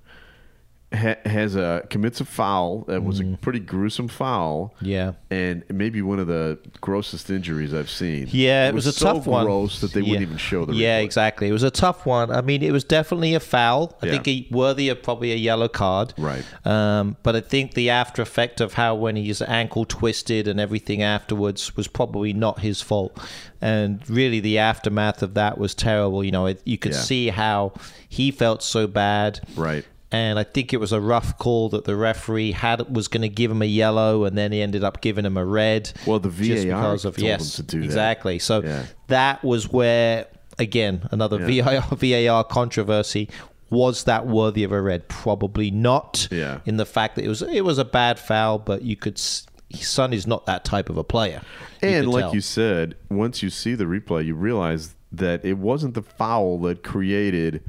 ha- 0.93 1.17
has 1.27 1.55
a 1.55 1.87
commits 1.91 2.21
a 2.21 2.25
foul 2.25 2.81
that 2.89 3.03
was 3.05 3.21
a 3.21 3.25
pretty 3.43 3.59
gruesome 3.61 4.09
foul. 4.09 4.75
Mm. 4.81 4.87
Yeah. 4.87 5.13
and 5.31 5.63
maybe 5.71 6.01
one 6.03 6.19
of 6.19 6.27
the 6.27 6.59
grossest 6.81 7.29
injuries 7.31 7.75
I've 7.75 7.91
seen. 7.91 8.29
Yeah, 8.31 8.69
it, 8.69 8.75
was, 8.75 8.87
a 8.87 8.93
so 8.93 9.15
tough 9.15 9.27
one. 9.27 9.45
Gross 9.45 9.81
that 9.83 9.93
they 9.93 10.01
yeah. 10.01 10.11
wouldn't 10.13 10.23
even 10.23 10.37
show 10.39 10.65
the. 10.65 10.75
Yeah, 10.75 11.01
replay. 11.01 11.05
exactly. 11.05 11.49
It 11.49 11.53
was 11.53 11.63
a 11.63 11.71
tough 11.71 12.07
one. 12.07 12.31
I 12.31 12.41
mean, 12.41 12.63
it 12.63 12.73
was 12.73 12.85
definitely 12.85 13.35
a 13.35 13.41
foul. 13.41 13.97
I 14.03 14.07
Yeah. 14.07 14.13
think 14.13 14.29
a, 14.29 14.49
worthy 14.51 14.89
of 14.89 15.03
probably 15.03 15.33
a 15.33 15.37
yellow 15.37 15.69
card. 15.69 16.15
Right. 16.17 16.45
Um, 16.65 17.17
but 17.23 17.37
I 17.37 17.41
think 17.41 17.75
the 17.75 17.91
after 17.91 18.23
effect 18.23 18.61
of 18.61 18.75
how 18.75 18.95
when 18.95 19.17
his 19.17 19.43
ankle 19.43 19.85
twisted 19.85 20.49
and 20.49 20.59
everything 20.59 21.03
afterwards 21.03 21.77
was 21.77 21.87
probably 21.89 22.33
not 22.33 22.61
his 22.61 22.81
fault. 22.81 23.19
And 23.61 24.09
really, 24.09 24.41
the 24.41 24.59
aftermath 24.59 25.23
of 25.23 25.35
that 25.35 25.59
was 25.59 25.75
terrible. 25.75 26.25
You 26.25 26.31
know, 26.31 26.47
it, 26.47 26.63
you 26.65 26.79
could 26.79 26.93
Yeah. 26.93 26.99
see 26.99 27.29
how 27.29 27.73
he 28.09 28.31
felt 28.31 28.63
so 28.63 28.87
bad. 28.87 29.41
Right. 29.57 29.85
And 30.11 30.39
I 30.39 30.43
think 30.45 30.73
it 30.73 30.79
was 30.79 30.93
a 30.93 31.01
rough 31.01 31.37
call 31.39 31.69
that 31.71 31.85
the 31.85 31.95
referee 31.95 32.53
had 32.53 32.95
was 32.95 33.09
going 33.09 33.21
to 33.23 33.29
give 33.29 33.51
him 33.51 33.61
a 33.61 33.67
yellow, 33.67 34.25
and 34.25 34.39
then 34.39 34.53
he 34.53 34.63
ended 34.63 34.83
up 34.83 35.03
giving 35.03 35.27
him 35.27 35.37
a 35.37 35.45
red. 35.45 35.93
Well, 36.07 36.19
the 36.19 36.31
just 36.31 36.67
VAR 36.67 36.81
because 36.81 37.05
of 37.05 37.17
told 37.17 37.27
yes, 37.27 37.57
to 37.57 37.63
do 37.63 37.81
that. 37.81 37.85
exactly. 37.85 38.39
So 38.39 38.63
Yeah. 38.63 38.87
that 39.09 39.45
was 39.45 39.71
where 39.71 40.27
again 40.59 41.07
another 41.11 41.39
Yeah. 41.51 41.81
VAR, 41.81 41.97
VAR 41.97 42.45
controversy. 42.45 43.29
Was 43.71 44.05
that 44.05 44.27
worthy 44.27 44.65
of 44.65 44.73
a 44.73 44.81
red? 44.81 45.09
Probably 45.09 45.71
not. 45.71 46.27
Yeah. 46.31 46.61
In 46.65 46.79
the 46.79 46.87
fact 46.87 47.17
that 47.17 47.25
it 47.27 47.29
was 47.29 47.43
it 47.43 47.65
was 47.67 47.77
a 47.77 47.85
bad 47.85 48.19
foul, 48.19 48.59
but 48.59 48.81
you 48.81 48.97
could. 48.97 49.19
son 49.19 50.15
is 50.15 50.27
not 50.27 50.47
that 50.47 50.65
type 50.65 50.89
of 50.89 50.97
a 50.97 51.05
player. 51.05 51.43
And 51.83 52.07
could 52.07 52.15
like 52.15 52.23
tell. 52.25 52.35
you 52.35 52.41
said, 52.41 52.95
once 53.11 53.43
you 53.43 53.51
see 53.51 53.75
the 53.75 53.85
replay, 53.85 54.25
you 54.25 54.35
realize 54.35 54.95
that 55.13 55.45
it 55.45 55.59
wasn't 55.59 55.93
the 55.93 56.01
foul 56.03 56.59
that 56.61 56.83
created 56.83 57.63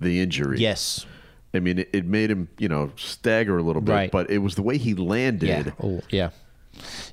the 0.00 0.18
injury. 0.20 0.58
yes, 0.58 1.06
I 1.54 1.60
mean, 1.60 1.78
it, 1.80 1.90
it 1.92 2.04
made 2.04 2.30
him, 2.30 2.48
you 2.58 2.68
know, 2.68 2.90
stagger 2.96 3.56
a 3.58 3.62
little 3.62 3.82
bit, 3.82 3.92
Right. 3.92 4.10
but 4.10 4.30
it 4.30 4.38
was 4.38 4.54
the 4.54 4.62
way 4.62 4.76
he 4.78 4.94
landed. 4.94 5.48
yeah, 5.48 5.70
oh 5.82 6.00
yeah. 6.10 6.30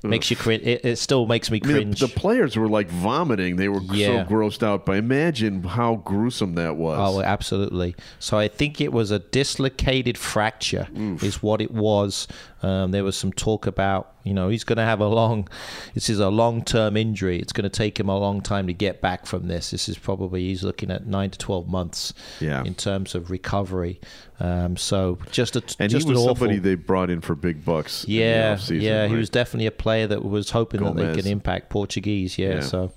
Uh, 0.04 0.08
makes 0.08 0.28
you 0.28 0.36
cringe. 0.36 0.64
It, 0.64 0.84
it 0.84 0.96
still 0.96 1.24
makes 1.26 1.48
me 1.48 1.60
I 1.62 1.66
mean, 1.68 1.76
cringe. 1.76 2.00
the, 2.00 2.08
the 2.08 2.12
players 2.14 2.56
were 2.56 2.68
like 2.68 2.88
vomiting. 2.90 3.54
They 3.54 3.68
were 3.68 3.80
Yeah. 3.92 4.24
so 4.24 4.28
grossed 4.28 4.64
out. 4.64 4.84
But 4.84 4.96
imagine 4.96 5.62
how 5.62 5.96
gruesome 5.96 6.56
that 6.56 6.74
was. 6.74 6.98
Oh, 6.98 7.22
absolutely. 7.22 7.94
So 8.18 8.36
I 8.36 8.48
think 8.48 8.80
it 8.80 8.92
was 8.92 9.12
a 9.12 9.20
dislocated 9.20 10.18
fracture, 10.18 10.88
is 11.22 11.44
what 11.44 11.60
it 11.60 11.70
was. 11.70 12.26
Um, 12.62 12.92
there 12.92 13.02
was 13.02 13.16
some 13.16 13.32
talk 13.32 13.66
about, 13.66 14.14
you 14.22 14.32
know, 14.32 14.48
he's 14.48 14.62
going 14.62 14.76
to 14.76 14.84
have 14.84 15.00
a 15.00 15.06
long, 15.08 15.48
this 15.94 16.08
is 16.08 16.20
a 16.20 16.28
long 16.30 16.62
term 16.64 16.96
injury. 16.96 17.38
It's 17.40 17.52
going 17.52 17.64
to 17.64 17.70
take 17.76 17.98
him 17.98 18.08
a 18.08 18.16
long 18.16 18.40
time 18.40 18.68
to 18.68 18.72
get 18.72 19.00
back 19.00 19.26
from 19.26 19.48
this. 19.48 19.72
This 19.72 19.88
is 19.88 19.98
probably, 19.98 20.42
he's 20.48 20.62
looking 20.62 20.90
at 20.90 21.04
nine 21.06 21.30
to 21.30 21.38
12 21.38 21.68
months 21.68 22.14
Yeah. 22.40 22.62
in 22.64 22.74
terms 22.76 23.14
of 23.16 23.30
recovery. 23.32 24.00
Um, 24.38 24.76
so 24.76 25.18
just 25.32 25.56
a, 25.56 25.62
and 25.80 25.90
just 25.90 26.06
he 26.06 26.12
was 26.12 26.22
an 26.22 26.28
awful, 26.30 26.36
somebody 26.36 26.58
they 26.60 26.76
brought 26.76 27.10
in 27.10 27.20
for 27.20 27.34
big 27.34 27.64
bucks. 27.64 28.04
in 28.04 28.10
the 28.10 28.16
yeah, 28.18 28.54
offseason, 28.54 28.80
yeah, 28.82 29.06
he 29.08 29.14
was 29.16 29.28
definitely 29.30 29.66
a 29.66 29.70
player 29.72 30.06
that 30.06 30.24
was 30.24 30.50
hoping 30.50 30.82
that 30.84 30.96
they 30.96 31.14
could 31.14 31.26
impact 31.26 31.68
Portuguese. 31.70 32.38
Yeah, 32.38 32.54
Yeah. 32.54 32.60
so 32.60 32.92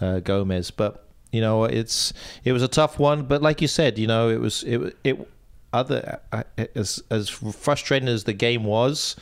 uh, 0.00 0.20
Gomes, 0.20 0.70
but 0.70 1.04
you 1.32 1.40
know, 1.40 1.64
it's 1.64 2.12
it 2.44 2.52
was 2.52 2.62
a 2.62 2.68
tough 2.68 2.98
one. 2.98 3.24
But 3.24 3.42
like 3.42 3.60
you 3.60 3.68
said, 3.68 3.98
you 3.98 4.06
know, 4.06 4.28
it 4.30 4.40
was 4.40 4.62
it 4.64 4.96
it 5.04 5.28
other 5.72 6.20
uh, 6.32 6.42
as 6.74 7.02
as 7.10 7.28
frustrating 7.28 8.08
as 8.08 8.24
the 8.24 8.32
game 8.32 8.64
was. 8.64 9.16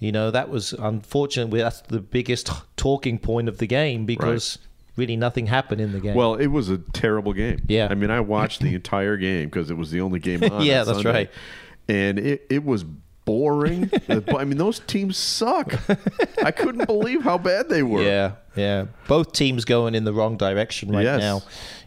You 0.00 0.12
know, 0.12 0.30
that 0.30 0.50
was 0.50 0.72
unfortunately 0.74 1.60
that's 1.60 1.80
the 1.82 2.00
biggest 2.00 2.50
talking 2.76 3.18
point 3.18 3.48
of 3.48 3.58
the 3.58 3.66
game 3.66 4.04
because 4.06 4.58
really 4.96 5.16
nothing 5.16 5.46
happened 5.46 5.80
in 5.80 5.92
the 5.92 6.00
game. 6.00 6.14
Well, 6.14 6.34
it 6.34 6.48
was 6.48 6.68
a 6.68 6.78
terrible 6.78 7.32
game. 7.32 7.62
Yeah. 7.68 7.88
I 7.90 7.94
mean, 7.94 8.10
I 8.10 8.20
watched 8.20 8.60
the 8.60 8.74
entire 8.74 9.16
game 9.16 9.46
because 9.46 9.70
it 9.70 9.74
was 9.76 9.90
the 9.90 10.00
only 10.00 10.18
game 10.18 10.42
on. 10.50 10.62
Yeah, 10.64 10.84
that's 10.84 10.98
Sunday. 11.02 11.12
right. 11.12 11.30
And 11.88 12.18
it, 12.18 12.46
it 12.50 12.64
was 12.64 12.84
boring. 13.24 13.90
I 14.08 14.44
mean, 14.44 14.58
those 14.58 14.80
teams 14.80 15.16
suck. 15.16 15.74
I 16.42 16.50
couldn't 16.50 16.86
believe 16.86 17.22
how 17.22 17.38
bad 17.38 17.68
they 17.68 17.82
were. 17.82 18.02
Yeah, 18.02 18.32
yeah. 18.56 18.86
Both 19.08 19.32
teams 19.32 19.64
going 19.64 19.94
in 19.94 20.04
the 20.04 20.12
wrong 20.12 20.36
direction 20.36 20.90
right 20.92 21.04
Yes. 21.04 21.20
now. 21.20 21.42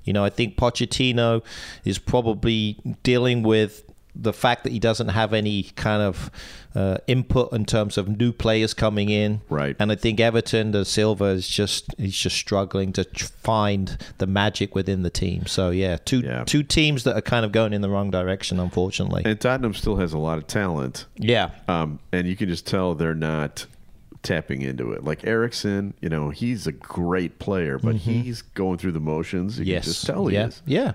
You 0.06 0.14
know, 0.14 0.24
I 0.24 0.30
think 0.30 0.56
Pochettino 0.56 1.44
is 1.84 2.00
probably 2.00 2.80
dealing 3.04 3.44
with 3.44 3.84
the 4.20 4.34
fact 4.34 4.64
that 4.64 4.72
he 4.74 4.80
doesn't 4.80 5.10
have 5.10 5.34
any 5.34 5.64
kind 5.76 6.02
of 6.02 6.32
uh, 6.76 6.98
input 7.08 7.54
in 7.54 7.66
terms 7.66 7.98
of 7.98 8.08
new 8.20 8.32
players 8.32 8.74
coming 8.74 9.10
in. 9.10 9.42
Right. 9.50 9.76
And 9.80 9.92
I 9.92 9.96
think 9.96 10.20
Everton, 10.20 10.72
the 10.72 10.86
Silva 10.86 11.26
is 11.26 11.48
just 11.48 11.94
he's 11.98 12.16
just 12.16 12.36
struggling 12.36 12.94
to 12.94 13.04
tr- 13.06 13.26
find 13.26 13.98
the 14.18 14.28
magic 14.28 14.76
within 14.76 15.04
the 15.04 15.10
team. 15.10 15.46
So 15.46 15.70
yeah, 15.70 15.98
two 15.98 16.20
Yeah. 16.22 16.44
two 16.46 16.64
teams 16.64 17.04
that 17.04 17.16
are 17.16 17.22
kind 17.22 17.46
of 17.46 17.52
going 17.52 17.74
in 17.74 17.82
the 17.82 17.90
wrong 17.90 18.12
direction, 18.12 18.60
unfortunately. 18.60 19.24
And 19.26 19.40
Tottenham 19.40 19.74
still 19.74 19.98
has 19.98 20.14
a 20.14 20.18
lot 20.20 20.38
of 20.38 20.48
talent. 20.48 21.06
yeah. 21.16 21.52
Um, 21.68 22.00
and 22.12 22.28
you 22.28 22.36
can 22.36 22.50
just 22.50 22.66
tell 22.68 22.96
they're 22.96 23.14
not 23.16 23.66
tapping 24.24 24.62
into 24.62 24.92
it. 24.92 25.04
Like 25.04 25.26
Eriksen, 25.26 25.94
you 26.02 26.10
know, 26.10 26.32
he's 26.32 26.68
a 26.68 26.72
great 26.72 27.40
player, 27.40 27.78
but 27.80 27.96
he's 27.96 28.42
going 28.42 28.78
through 28.78 28.92
the 28.94 29.00
motions. 29.00 29.58
You 29.58 29.64
Mm-hmm. 29.66 29.72
Yes. 29.72 29.84
can 29.86 29.94
just 29.94 30.06
tell 30.06 30.28
he 30.28 30.36
yeah. 30.36 30.48
is. 30.48 30.62
Yeah. 30.66 30.92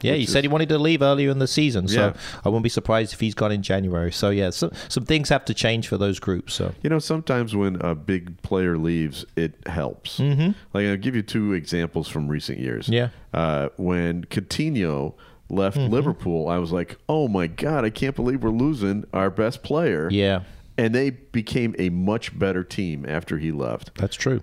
Yeah, 0.00 0.14
he 0.14 0.20
Which 0.20 0.28
said 0.30 0.42
he 0.44 0.48
wanted 0.48 0.68
to 0.70 0.78
leave 0.78 1.02
earlier 1.02 1.30
in 1.30 1.38
the 1.38 1.46
season, 1.46 1.86
so 1.88 2.06
Yeah. 2.08 2.12
I 2.44 2.48
wouldn't 2.48 2.62
be 2.64 2.68
surprised 2.68 3.12
if 3.12 3.20
he's 3.20 3.34
gone 3.34 3.52
in 3.52 3.62
January. 3.62 4.10
So 4.12 4.30
yeah, 4.30 4.50
some 4.50 4.70
some 4.88 5.04
things 5.04 5.28
have 5.28 5.44
to 5.46 5.54
change 5.54 5.86
for 5.88 5.96
those 5.96 6.18
groups. 6.18 6.54
So 6.54 6.72
You 6.82 6.90
know, 6.90 6.98
sometimes 6.98 7.54
when 7.54 7.76
a 7.80 7.94
big 7.94 8.40
player 8.42 8.76
leaves, 8.78 9.24
it 9.36 9.54
helps. 9.66 10.18
Mm-hmm. 10.18 10.52
Like 10.72 10.86
I'll 10.86 10.96
give 10.96 11.14
you 11.14 11.22
two 11.22 11.52
examples 11.52 12.08
from 12.08 12.28
recent 12.28 12.58
years. 12.58 12.88
Yeah. 12.88 13.08
Uh, 13.32 13.68
when 13.76 14.24
Coutinho 14.24 15.14
left 15.48 15.76
Mm-hmm. 15.76 15.92
Liverpool, 15.92 16.48
I 16.48 16.58
was 16.58 16.72
like, 16.72 16.96
"Oh 17.08 17.28
my 17.28 17.46
god, 17.46 17.84
I 17.84 17.90
can't 17.90 18.16
believe 18.16 18.42
we're 18.42 18.50
losing 18.50 19.04
our 19.12 19.30
best 19.30 19.62
player." 19.62 20.08
yeah, 20.10 20.40
And 20.78 20.94
they 20.94 21.10
became 21.10 21.74
a 21.78 21.90
much 21.90 22.36
better 22.38 22.64
team 22.64 23.04
after 23.06 23.38
he 23.38 23.52
left. 23.52 23.94
that's 23.94 24.16
true. 24.16 24.40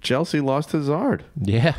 Chelsea 0.00 0.40
lost 0.40 0.72
Hazard. 0.72 1.24
Yeah, 1.40 1.74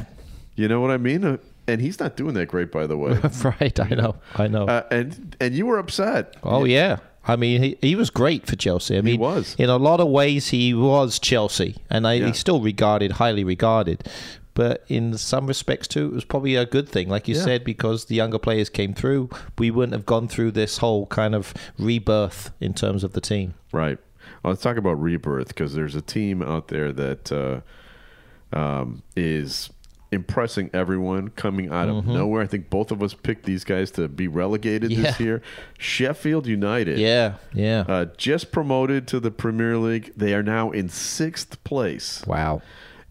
You 0.55 0.67
know 0.67 0.79
what 0.81 0.91
I 0.91 0.97
mean? 0.97 1.39
And 1.67 1.79
he's 1.81 1.99
not 1.99 2.17
doing 2.17 2.33
that 2.33 2.47
great, 2.47 2.71
by 2.71 2.87
the 2.87 2.97
way. 2.97 3.17
right. 3.61 3.79
I 3.79 3.89
know. 3.95 4.15
I 4.35 4.47
know. 4.47 4.65
uh, 4.67 4.83
and 4.91 5.35
and 5.39 5.53
you 5.55 5.65
were 5.65 5.77
upset. 5.79 6.35
oh 6.43 6.65
yeah. 6.65 6.97
I 7.25 7.37
mean, 7.37 7.63
he, 7.63 7.77
he 7.81 7.95
was 7.95 8.09
great 8.09 8.45
for 8.47 8.57
Chelsea. 8.57 8.97
I 8.97 9.01
mean, 9.01 9.13
he 9.13 9.17
was. 9.17 9.55
in 9.57 9.69
a 9.69 9.77
lot 9.77 10.01
of 10.01 10.09
ways 10.09 10.49
he 10.49 10.73
was 10.73 11.19
Chelsea, 11.19 11.77
and 11.89 12.05
I, 12.05 12.15
Yeah. 12.15 12.27
he's 12.27 12.37
still 12.37 12.59
regarded 12.59 13.13
highly 13.13 13.45
regarded. 13.45 14.09
But 14.55 14.83
in 14.89 15.17
some 15.17 15.47
respects 15.47 15.87
too, 15.87 16.07
it 16.07 16.13
was 16.13 16.25
probably 16.25 16.55
a 16.55 16.65
good 16.65 16.87
thing, 16.89 17.07
like 17.09 17.27
you 17.29 17.35
Yeah. 17.35 17.41
said, 17.43 17.63
because 17.63 18.05
the 18.05 18.15
younger 18.15 18.37
players 18.39 18.69
came 18.69 18.93
through. 18.93 19.29
We 19.57 19.71
wouldn't 19.71 19.93
have 19.93 20.05
gone 20.05 20.27
through 20.27 20.51
this 20.51 20.79
whole 20.79 21.05
kind 21.07 21.33
of 21.33 21.53
rebirth 21.79 22.51
in 22.59 22.73
terms 22.73 23.03
of 23.05 23.13
the 23.13 23.21
team. 23.21 23.53
Right. 23.71 23.97
Well, 24.43 24.51
let's 24.51 24.61
talk 24.61 24.75
about 24.77 25.01
rebirth 25.01 25.47
because 25.47 25.73
there's 25.73 25.95
a 25.95 26.01
team 26.01 26.43
out 26.43 26.67
there 26.67 26.91
that 26.91 27.31
uh, 27.31 27.61
um, 28.55 29.01
is 29.15 29.69
impressing 30.13 30.69
everyone 30.73 31.29
coming 31.29 31.69
out 31.71 31.89
of 31.89 32.05
nowhere. 32.05 32.41
I 32.41 32.47
think 32.47 32.69
both 32.69 32.91
of 32.91 33.01
us 33.03 33.13
picked 33.13 33.45
these 33.45 33.63
guys 33.63 33.91
to 33.91 34.07
be 34.07 34.27
relegated 34.27 34.91
Yeah. 34.91 35.01
this 35.01 35.19
year. 35.19 35.41
Sheffield 35.77 36.47
United. 36.47 36.99
Yeah, 36.99 37.33
yeah. 37.53 37.83
Uh, 37.87 38.05
just 38.17 38.51
promoted 38.51 39.07
to 39.09 39.19
the 39.19 39.31
Premier 39.31 39.77
League. 39.77 40.13
They 40.15 40.33
are 40.33 40.43
now 40.43 40.71
in 40.71 40.87
sixth 40.89 41.61
place. 41.63 42.23
wow. 42.27 42.61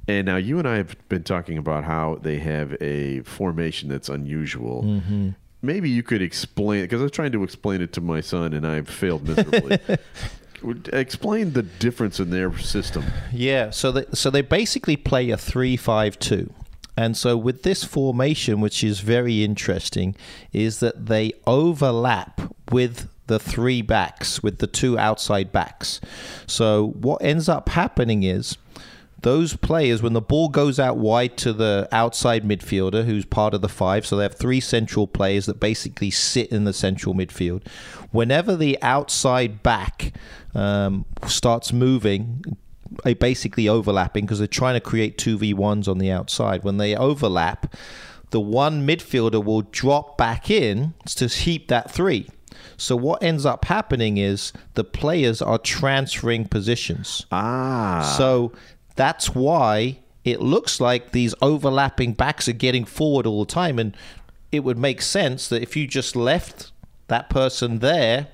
And 0.08 0.26
now 0.26 0.36
you 0.36 0.58
and 0.58 0.66
I 0.66 0.78
have 0.78 0.96
been 1.08 1.22
talking 1.22 1.56
about 1.58 1.84
how 1.84 2.18
they 2.20 2.38
have 2.38 2.76
a 2.80 3.20
formation 3.20 3.88
that's 3.88 4.08
unusual. 4.08 4.82
Mm-hmm. 4.82 5.28
Maybe 5.62 5.90
you 5.90 6.02
could 6.02 6.20
explain 6.20 6.82
because 6.82 7.00
I 7.00 7.04
was 7.04 7.12
trying 7.12 7.30
to 7.32 7.44
explain 7.44 7.80
it 7.80 7.92
to 7.92 8.00
my 8.00 8.20
son 8.20 8.52
and 8.52 8.66
I 8.66 8.82
failed 8.82 9.28
miserably. 9.28 9.78
Explain 10.92 11.54
the 11.54 11.62
difference 11.64 12.20
in 12.20 12.30
their 12.30 12.56
system. 12.58 13.04
Yeah, 13.32 13.70
so 13.70 13.90
they 13.90 14.04
so 14.12 14.30
they 14.30 14.42
basically 14.42 14.96
play 14.96 15.30
a 15.30 15.36
three-five-two, 15.36 16.52
and 16.96 17.16
so 17.16 17.36
with 17.36 17.62
this 17.62 17.84
formation, 17.84 18.60
which 18.60 18.84
is 18.84 19.00
very 19.00 19.44
interesting, 19.44 20.14
is 20.52 20.80
that 20.80 21.06
they 21.06 21.32
overlap 21.46 22.40
with 22.70 23.08
the 23.26 23.38
three 23.38 23.82
backs, 23.82 24.42
with 24.42 24.58
the 24.58 24.66
two 24.66 24.98
outside 24.98 25.52
backs. 25.52 26.00
So 26.46 26.88
what 27.00 27.22
ends 27.22 27.48
up 27.48 27.70
happening 27.70 28.24
is 28.24 28.58
those 29.22 29.56
players, 29.56 30.02
when 30.02 30.12
the 30.12 30.20
ball 30.20 30.48
goes 30.48 30.80
out 30.80 30.96
wide 30.96 31.36
to 31.38 31.52
the 31.52 31.88
outside 31.92 32.42
midfielder, 32.44 33.04
who's 33.04 33.24
part 33.24 33.54
of 33.54 33.62
the 33.62 33.68
five, 33.68 34.04
so 34.04 34.16
they 34.16 34.24
have 34.24 34.34
three 34.34 34.60
central 34.60 35.06
players 35.06 35.46
that 35.46 35.60
basically 35.60 36.10
sit 36.10 36.50
in 36.50 36.64
the 36.64 36.72
central 36.72 37.14
midfield. 37.14 37.66
Whenever 38.10 38.56
the 38.56 38.76
outside 38.82 39.62
back 39.62 40.12
um, 40.54 41.06
starts 41.26 41.72
moving, 41.72 42.42
uh, 43.04 43.14
basically 43.14 43.68
overlapping 43.68 44.24
because 44.24 44.38
they're 44.38 44.46
trying 44.46 44.74
to 44.74 44.80
create 44.80 45.18
two 45.18 45.38
v 45.38 45.54
ones 45.54 45.88
on 45.88 45.98
the 45.98 46.10
outside. 46.10 46.64
When 46.64 46.76
they 46.76 46.94
overlap, 46.94 47.74
the 48.30 48.40
one 48.40 48.86
midfielder 48.86 49.44
will 49.44 49.62
drop 49.62 50.16
back 50.16 50.50
in 50.50 50.94
to 51.06 51.26
heap 51.26 51.68
that 51.68 51.90
three. 51.90 52.28
So 52.76 52.96
what 52.96 53.22
ends 53.22 53.46
up 53.46 53.66
happening 53.66 54.16
is 54.16 54.52
the 54.74 54.84
players 54.84 55.40
are 55.40 55.58
transferring 55.58 56.46
positions. 56.46 57.26
Ah. 57.30 58.14
So 58.16 58.52
that's 58.96 59.34
why 59.34 59.98
it 60.24 60.40
looks 60.40 60.80
like 60.80 61.12
these 61.12 61.34
overlapping 61.42 62.14
backs 62.14 62.48
are 62.48 62.52
getting 62.52 62.84
forward 62.84 63.26
all 63.26 63.44
the 63.44 63.52
time. 63.52 63.78
And 63.78 63.96
it 64.50 64.60
would 64.60 64.78
make 64.78 65.02
sense 65.02 65.48
that 65.48 65.62
if 65.62 65.76
you 65.76 65.86
just 65.86 66.16
left 66.16 66.72
that 67.08 67.28
person 67.28 67.80
there, 67.80 68.28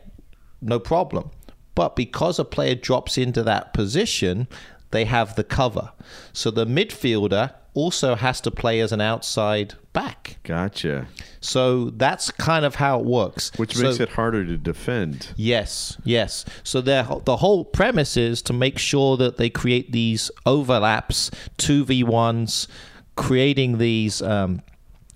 no 0.60 0.78
problem. 0.78 1.30
But 1.78 1.94
because 1.94 2.40
a 2.40 2.44
player 2.44 2.74
drops 2.74 3.16
into 3.16 3.44
that 3.44 3.72
position, 3.72 4.48
they 4.90 5.04
have 5.04 5.36
the 5.36 5.44
cover. 5.44 5.92
So 6.32 6.50
the 6.50 6.66
midfielder 6.66 7.52
also 7.72 8.16
has 8.16 8.40
to 8.40 8.50
play 8.50 8.80
as 8.80 8.90
an 8.90 9.00
outside 9.00 9.74
back. 9.92 10.38
Gotcha. 10.42 11.06
So 11.40 11.90
that's 11.90 12.32
kind 12.32 12.64
of 12.64 12.74
how 12.74 12.98
it 12.98 13.06
works. 13.06 13.52
Which 13.58 13.76
So- 13.76 13.84
makes 13.84 14.00
it 14.00 14.08
harder 14.08 14.44
to 14.44 14.56
defend. 14.56 15.28
Yes, 15.36 15.96
yes. 16.02 16.44
So 16.64 16.80
the 16.80 17.20
the 17.24 17.36
whole 17.36 17.64
premise 17.64 18.16
is 18.16 18.42
to 18.42 18.52
make 18.52 18.76
sure 18.80 19.16
that 19.16 19.36
they 19.36 19.48
create 19.48 19.92
these 19.92 20.32
overlaps, 20.44 21.30
two 21.58 21.84
v 21.84 22.02
ones, 22.02 22.66
creating 23.14 23.78
these 23.78 24.20
um, 24.20 24.62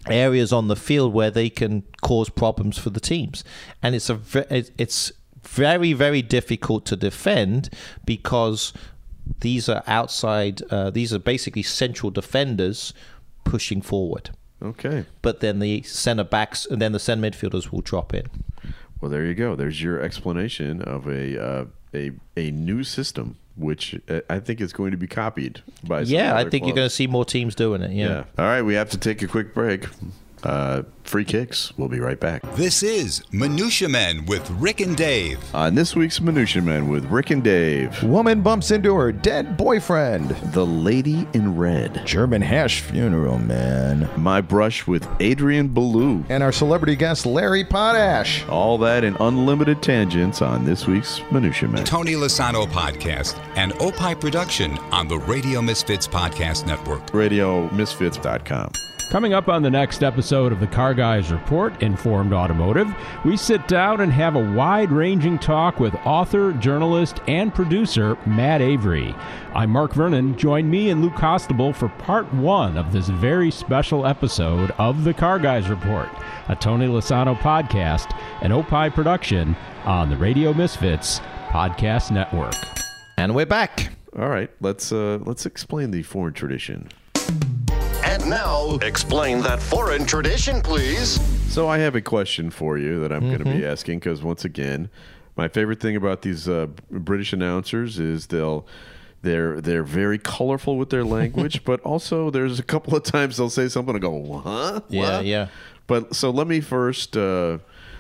areas 0.06 0.52
on 0.52 0.68
the 0.68 0.76
field 0.76 1.12
where 1.12 1.32
they 1.32 1.50
can 1.50 1.82
cause 2.02 2.28
problems 2.30 2.78
for 2.78 2.90
the 2.90 3.00
teams, 3.00 3.42
and 3.82 3.96
it's 3.96 4.08
a 4.10 4.20
it's 4.78 5.10
very 5.42 5.92
very 5.92 6.22
difficult 6.22 6.84
to 6.86 6.96
defend 6.96 7.70
because 8.04 8.72
these 9.40 9.68
are 9.68 9.82
outside. 9.86 10.62
Uh, 10.70 10.90
these 10.90 11.12
are 11.12 11.18
basically 11.18 11.62
central 11.62 12.10
defenders 12.10 12.92
pushing 13.44 13.82
forward. 13.82 14.30
Okay. 14.62 15.04
But 15.22 15.40
then 15.40 15.58
the 15.58 15.82
center 15.82 16.24
backs 16.24 16.66
and 16.66 16.80
then 16.80 16.92
the 16.92 17.00
center 17.00 17.28
midfielders 17.30 17.72
will 17.72 17.80
drop 17.80 18.14
in. 18.14 18.26
Well, 19.00 19.10
there 19.10 19.24
you 19.24 19.34
go. 19.34 19.56
There's 19.56 19.82
your 19.82 20.00
explanation 20.00 20.82
of 20.82 21.08
a 21.08 21.42
uh, 21.42 21.64
a 21.92 22.12
a 22.36 22.50
new 22.52 22.84
system, 22.84 23.36
which 23.56 23.98
uh, 24.08 24.20
I 24.30 24.38
think 24.38 24.60
is 24.60 24.72
going 24.72 24.92
to 24.92 24.96
be 24.96 25.08
copied 25.08 25.62
by. 25.84 26.02
Yeah, 26.02 26.36
I 26.36 26.48
think 26.48 26.66
you're 26.66 26.76
going 26.76 26.88
to 26.88 26.94
see 26.94 27.08
more 27.08 27.24
teams 27.24 27.56
doing 27.56 27.82
it. 27.82 27.90
Yeah. 27.90 28.08
Yeah. 28.08 28.24
All 28.38 28.44
right, 28.44 28.62
we 28.62 28.74
have 28.74 28.90
to 28.90 28.98
take 28.98 29.20
a 29.22 29.26
quick 29.26 29.54
break. 29.54 29.86
Uh, 30.44 30.82
free 31.04 31.24
kicks. 31.24 31.72
We'll 31.76 31.88
be 31.88 32.00
right 32.00 32.18
back. 32.18 32.42
This 32.54 32.82
is 32.82 33.22
Minutia 33.32 33.88
Men 33.88 34.24
with 34.26 34.48
Rick 34.52 34.80
and 34.80 34.96
Dave. 34.96 35.38
On 35.54 35.74
this 35.74 35.94
week's 35.94 36.20
Minutia 36.20 36.62
Men 36.62 36.88
with 36.88 37.04
Rick 37.06 37.30
and 37.30 37.42
Dave, 37.44 38.02
Woman 38.02 38.40
bumps 38.40 38.70
into 38.70 38.94
her 38.94 39.12
dead 39.12 39.56
boyfriend. 39.56 40.30
the 40.52 40.64
lady 40.66 41.26
in 41.34 41.56
red, 41.56 42.04
German 42.06 42.42
hash 42.42 42.80
funeral, 42.80 43.38
man. 43.38 44.08
my 44.16 44.40
brush 44.40 44.86
with 44.86 45.06
Adrian 45.20 45.68
Ballou. 45.68 46.24
And 46.28 46.42
our 46.42 46.52
celebrity 46.52 46.96
guest, 46.96 47.26
Larry 47.26 47.64
Potash. 47.64 48.46
All 48.48 48.78
that 48.78 49.04
and 49.04 49.16
unlimited 49.20 49.82
tangents 49.82 50.40
on 50.42 50.64
this 50.64 50.86
week's 50.86 51.20
Minutia 51.30 51.68
Men. 51.68 51.84
Tony 51.84 52.14
Lasano 52.14 52.66
podcast 52.66 53.38
and 53.56 53.72
Opie 53.80 54.14
production 54.14 54.78
on 54.90 55.08
the 55.08 55.18
Radio 55.18 55.60
Misfits 55.62 56.08
Podcast 56.08 56.66
Network. 56.66 57.06
RadioMisfits.com. 57.08 58.91
Coming 59.12 59.34
up 59.34 59.50
on 59.50 59.60
the 59.60 59.68
next 59.68 60.02
episode 60.02 60.52
of 60.52 60.60
the 60.60 60.66
Car 60.66 60.94
Guys 60.94 61.30
Report, 61.30 61.82
Informed 61.82 62.32
Automotive, 62.32 62.88
we 63.26 63.36
sit 63.36 63.68
down 63.68 64.00
and 64.00 64.10
have 64.10 64.36
a 64.36 64.52
wide 64.54 64.90
ranging 64.90 65.38
talk 65.38 65.78
with 65.78 65.94
author, 66.06 66.54
journalist, 66.54 67.20
and 67.28 67.54
producer 67.54 68.16
Matt 68.24 68.62
Avery. 68.62 69.14
I'm 69.54 69.68
Mark 69.68 69.92
Vernon. 69.92 70.34
Join 70.38 70.70
me 70.70 70.88
and 70.88 71.02
Luke 71.02 71.12
Costable 71.12 71.74
for 71.74 71.90
part 71.90 72.32
one 72.32 72.78
of 72.78 72.90
this 72.90 73.10
very 73.10 73.50
special 73.50 74.06
episode 74.06 74.70
of 74.78 75.04
the 75.04 75.12
Car 75.12 75.38
Guys 75.38 75.68
Report, 75.68 76.08
a 76.48 76.56
Tony 76.56 76.86
Lasano 76.86 77.36
podcast 77.36 78.18
an 78.40 78.50
Opie 78.50 78.88
production 78.88 79.54
on 79.84 80.08
the 80.08 80.16
Radio 80.16 80.54
Misfits 80.54 81.20
Podcast 81.48 82.12
Network. 82.12 82.54
And 83.18 83.34
we're 83.34 83.44
back. 83.44 83.92
All 84.18 84.30
right, 84.30 84.50
let's 84.62 84.90
uh, 84.90 85.18
let's 85.20 85.44
explain 85.44 85.90
the 85.90 86.02
foreign 86.02 86.32
tradition. 86.32 86.88
And 88.22 88.30
now, 88.30 88.76
explain 88.82 89.40
that 89.40 89.60
foreign 89.60 90.06
tradition, 90.06 90.60
please. 90.62 91.20
So 91.52 91.66
I 91.66 91.78
have 91.78 91.96
a 91.96 92.00
question 92.00 92.50
for 92.50 92.78
you 92.78 93.00
that 93.00 93.12
I'm 93.12 93.20
going 93.22 93.38
to 93.38 93.44
Mm-hmm. 93.44 93.58
be 93.58 93.66
asking 93.66 93.98
because 93.98 94.22
once 94.22 94.44
again, 94.44 94.90
my 95.36 95.48
favorite 95.48 95.80
thing 95.80 95.96
about 95.96 96.22
these 96.22 96.48
uh, 96.48 96.68
British 96.88 97.32
announcers 97.32 97.98
is 97.98 98.28
they'll 98.28 98.64
they're 99.22 99.60
they're 99.60 99.82
very 99.82 100.18
colorful 100.18 100.76
with 100.78 100.90
their 100.90 101.02
language, 101.04 101.64
but 101.66 101.80
also 101.80 102.30
there's 102.30 102.60
a 102.60 102.62
couple 102.62 102.94
of 102.96 103.02
times 103.02 103.38
they'll 103.38 103.50
say 103.50 103.66
something 103.68 103.96
and 103.96 104.02
go, 104.02 104.38
"Huh?" 104.44 104.80
Yeah, 104.88 105.16
What?" 105.16 105.24
yeah. 105.26 105.48
But 105.88 106.14
so 106.14 106.30
let 106.30 106.46
me 106.46 106.60
first 106.60 107.16
uh, 107.16 107.58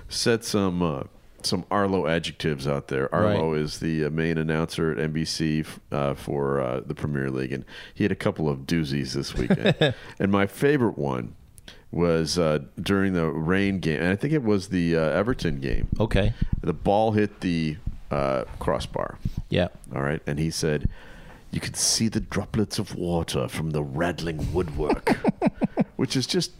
set 0.08 0.44
some 0.44 0.82
uh, 0.82 1.02
some 1.46 1.64
Arlo 1.70 2.06
adjectives 2.06 2.66
out 2.66 2.88
there. 2.88 3.12
Arlo 3.14 3.52
Right. 3.52 3.60
is 3.60 3.78
the 3.80 4.04
uh, 4.04 4.10
main 4.10 4.38
announcer 4.38 4.90
at 4.92 4.98
NBC 4.98 5.66
uh, 5.90 6.14
for 6.14 6.60
uh, 6.60 6.80
the 6.80 6.94
Premier 6.94 7.30
League, 7.30 7.52
and 7.52 7.64
he 7.94 8.04
had 8.04 8.12
a 8.12 8.16
couple 8.16 8.48
of 8.48 8.60
doozies 8.60 9.12
this 9.12 9.34
weekend. 9.34 9.94
and 10.18 10.32
my 10.32 10.46
favorite 10.46 10.96
one 10.98 11.34
was 11.90 12.38
uh, 12.38 12.58
during 12.80 13.12
the 13.12 13.26
rain 13.26 13.78
game, 13.78 14.00
and 14.00 14.08
I 14.08 14.16
think 14.16 14.32
it 14.32 14.42
was 14.42 14.68
the 14.68 14.96
uh, 14.96 15.00
Everton 15.00 15.60
game. 15.60 15.88
Okay. 16.00 16.32
The 16.62 16.72
ball 16.72 17.12
hit 17.12 17.40
the 17.40 17.76
uh, 18.10 18.44
crossbar. 18.58 19.18
Yeah. 19.50 19.68
All 19.94 20.02
right, 20.02 20.22
and 20.26 20.38
he 20.38 20.50
said, 20.50 20.88
"You 21.50 21.60
could 21.60 21.76
see 21.76 22.08
the 22.08 22.20
droplets 22.20 22.78
of 22.78 22.94
water 22.94 23.46
from 23.48 23.70
the 23.70 23.82
rattling 23.82 24.52
woodwork," 24.54 25.10
which 25.96 26.16
is 26.16 26.26
just 26.26 26.52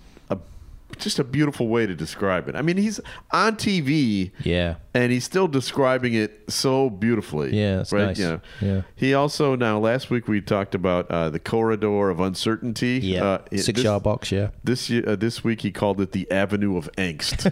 just 0.99 1.19
a 1.19 1.25
beautiful 1.25 1.69
way 1.69 1.87
to 1.87 1.95
describe 1.95 2.49
it. 2.49 2.57
I 2.57 2.63
mean, 2.63 2.77
he's 2.77 3.01
on 3.31 3.57
TV, 3.57 4.31
Yeah. 4.43 4.77
and 4.95 5.11
he's 5.13 5.25
still 5.25 5.49
describing 5.49 6.15
it 6.15 6.45
so 6.49 6.91
beautifully. 6.91 7.57
Yeah, 7.59 7.77
that's 7.79 7.93
right. 7.93 8.07
nice. 8.07 8.19
You 8.19 8.25
know, 8.27 8.41
Yeah. 8.61 8.83
He 8.95 9.15
also 9.15 9.57
now 9.57 9.79
last 9.79 10.11
week 10.11 10.29
we 10.29 10.41
talked 10.41 10.75
about 10.75 11.11
uh, 11.11 11.31
the 11.31 11.39
corridor 11.41 12.11
of 12.11 12.21
uncertainty. 12.21 13.01
Yeah. 13.03 13.25
Uh, 13.25 13.39
Six 13.57 13.67
this- 13.77 13.85
yard 13.85 14.03
box. 14.03 14.31
Yeah. 14.33 14.49
This 14.65 14.91
uh, 14.91 15.17
this 15.19 15.43
week, 15.43 15.63
he 15.63 15.71
called 15.73 16.01
it 16.01 16.13
the 16.13 16.31
Avenue 16.31 16.77
of 16.77 16.91
Angst, 16.97 17.51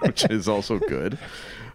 which 0.06 0.24
is 0.30 0.48
also 0.48 0.78
good. 0.78 1.18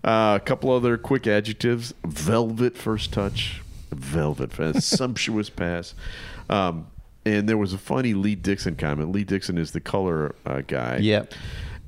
Uh, 0.04 0.40
a 0.42 0.44
couple 0.44 0.72
other 0.72 0.98
quick 0.98 1.28
adjectives: 1.28 1.94
velvet 2.06 2.78
first 2.78 3.12
touch, 3.14 3.62
velvet, 3.92 4.52
sumptuous 4.82 5.50
pass. 5.50 5.94
Um, 6.50 6.88
and 7.26 7.48
there 7.48 7.58
was 7.58 7.74
a 7.74 7.78
funny 7.78 8.14
Lee 8.14 8.36
Dixon 8.36 8.76
comment. 8.76 9.12
Lee 9.12 9.24
Dixon 9.24 9.58
is 9.58 9.72
the 9.72 9.80
color 9.82 10.36
uh, 10.46 10.62
guy. 10.66 10.98
Yep. 11.02 11.34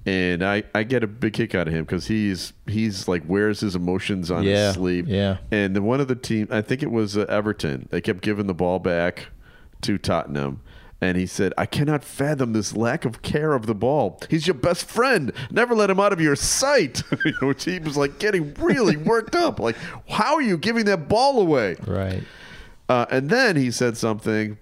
And 0.06 0.44
I, 0.44 0.64
I 0.76 0.84
get 0.84 1.02
a 1.04 1.08
big 1.08 1.32
kick 1.34 1.56
out 1.56 1.68
of 1.70 1.74
him 1.74 1.86
because 1.86 2.08
he's 2.08 2.52
he's 2.68 3.08
like 3.08 3.24
wears 3.26 3.62
his 3.62 3.74
emotions 3.76 4.30
on 4.30 4.44
Yeah, 4.44 4.68
his 4.68 4.76
sleeve. 4.76 5.08
yeah. 5.08 5.38
And 5.50 5.76
then 5.76 5.86
one 5.86 6.02
of 6.02 6.08
the 6.10 6.16
team, 6.16 6.48
I 6.52 6.62
think 6.62 6.84
it 6.84 6.92
was 6.92 7.16
uh, 7.18 7.22
Everton, 7.30 7.88
they 7.90 8.02
kept 8.02 8.22
giving 8.22 8.48
the 8.48 8.54
ball 8.54 8.80
back 8.80 9.28
to 9.84 9.98
Tottenham. 9.98 10.62
And 11.00 11.18
he 11.18 11.26
said, 11.26 11.54
I 11.58 11.66
cannot 11.66 12.02
fathom 12.04 12.54
this 12.54 12.76
lack 12.78 13.04
of 13.04 13.22
care 13.22 13.54
of 13.54 13.66
the 13.66 13.76
ball. 13.76 14.22
He's 14.30 14.48
your 14.48 14.54
best 14.54 14.86
friend. 14.86 15.34
Never 15.52 15.76
let 15.76 15.90
him 15.90 16.00
out 16.00 16.14
of 16.14 16.22
your 16.22 16.38
sight. 16.38 17.02
you 17.26 17.34
know, 17.42 17.54
he 17.58 17.80
was 17.80 17.98
like 17.98 18.20
getting 18.20 18.54
really 18.54 18.96
worked 18.96 19.36
up. 19.36 19.60
Like, 19.60 19.76
how 20.08 20.36
are 20.36 20.42
you 20.42 20.58
giving 20.58 20.86
that 20.86 21.10
ball 21.10 21.42
away? 21.42 21.76
Right. 21.86 22.24
Uh, 22.88 23.06
and 23.10 23.30
then 23.30 23.58
he 23.58 23.70
said 23.72 23.98
something. 23.98 24.58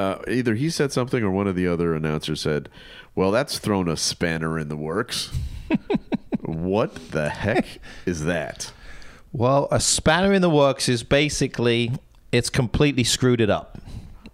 Uh, 0.00 0.18
either 0.28 0.54
he 0.54 0.70
said 0.70 0.90
something 0.90 1.22
or 1.22 1.30
one 1.30 1.46
of 1.46 1.54
the 1.54 1.66
other 1.66 1.94
announcers 1.94 2.40
said, 2.40 2.70
Well, 3.14 3.30
that's 3.30 3.58
thrown 3.58 3.86
a 3.86 3.98
spanner 3.98 4.58
in 4.58 4.70
the 4.70 4.76
works. 4.76 5.30
what 6.40 7.10
the 7.10 7.28
heck 7.28 7.66
is 8.06 8.24
that? 8.24 8.72
Well, 9.30 9.68
a 9.70 9.78
spanner 9.78 10.32
in 10.32 10.40
the 10.40 10.48
works 10.48 10.88
is 10.88 11.02
basically 11.02 11.92
it's 12.32 12.48
completely 12.48 13.04
screwed 13.04 13.42
it 13.42 13.50
up. 13.50 13.78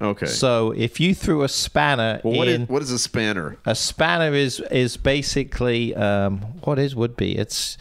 Okay. 0.00 0.26
So 0.26 0.70
if 0.70 1.00
you 1.00 1.16
threw 1.16 1.42
a 1.42 1.48
spanner 1.48 2.20
well, 2.22 2.38
what 2.38 2.46
in, 2.46 2.62
is, 2.62 2.68
what 2.68 2.83
is 2.83 2.92
a 2.92 2.98
spanner? 2.98 3.57
a 3.64 3.74
spanner 3.74 4.35
is 4.35 4.61
is 4.70 4.96
basically 4.96 5.96
um, 5.96 6.42
what 6.62 6.79
is 6.79 6.94
would 6.94 7.16
be 7.16 7.37
it's. 7.37 7.76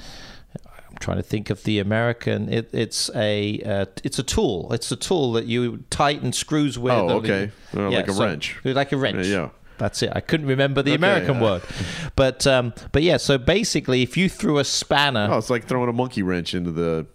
Trying 1.06 1.18
to 1.18 1.24
think 1.24 1.52
of 1.52 1.64
the 1.66 1.78
American. 1.78 2.52
It, 2.52 2.70
it's 2.74 3.12
a 3.14 3.62
uh, 3.64 3.86
it's 4.04 4.18
a 4.18 4.24
tool. 4.24 4.74
It's 4.74 4.92
a 4.92 4.96
tool 4.96 5.34
that 5.34 5.46
you 5.46 5.84
tighten 5.92 6.34
screws 6.34 6.80
with. 6.80 6.94
Oh, 6.94 7.10
okay. 7.20 7.52
Well, 7.76 7.92
like 7.92 8.08
a 8.08 8.14
so- 8.14 8.24
wrench. 8.26 8.60
Like 8.64 8.92
a 8.92 8.98
wrench. 8.98 9.28
Yeah, 9.28 9.36
yeah. 9.44 9.50
That's 9.78 10.02
it. 10.02 10.10
I 10.16 10.22
couldn't 10.22 10.48
remember 10.48 10.82
the 10.82 10.94
Okay, 10.94 10.96
American 10.96 11.36
yeah. 11.36 11.42
word, 11.44 11.62
but 12.16 12.48
um, 12.48 12.74
but 12.92 13.04
yeah. 13.04 13.18
So 13.18 13.38
basically, 13.38 14.02
if 14.02 14.18
you 14.18 14.30
threw 14.30 14.58
a 14.58 14.64
spanner, 14.64 15.28
Oh, 15.30 15.38
it's 15.38 15.52
like 15.52 15.66
throwing 15.68 15.90
a 15.90 15.94
monkey 15.94 16.24
wrench 16.24 16.56
into 16.56 16.72
the. 16.72 17.06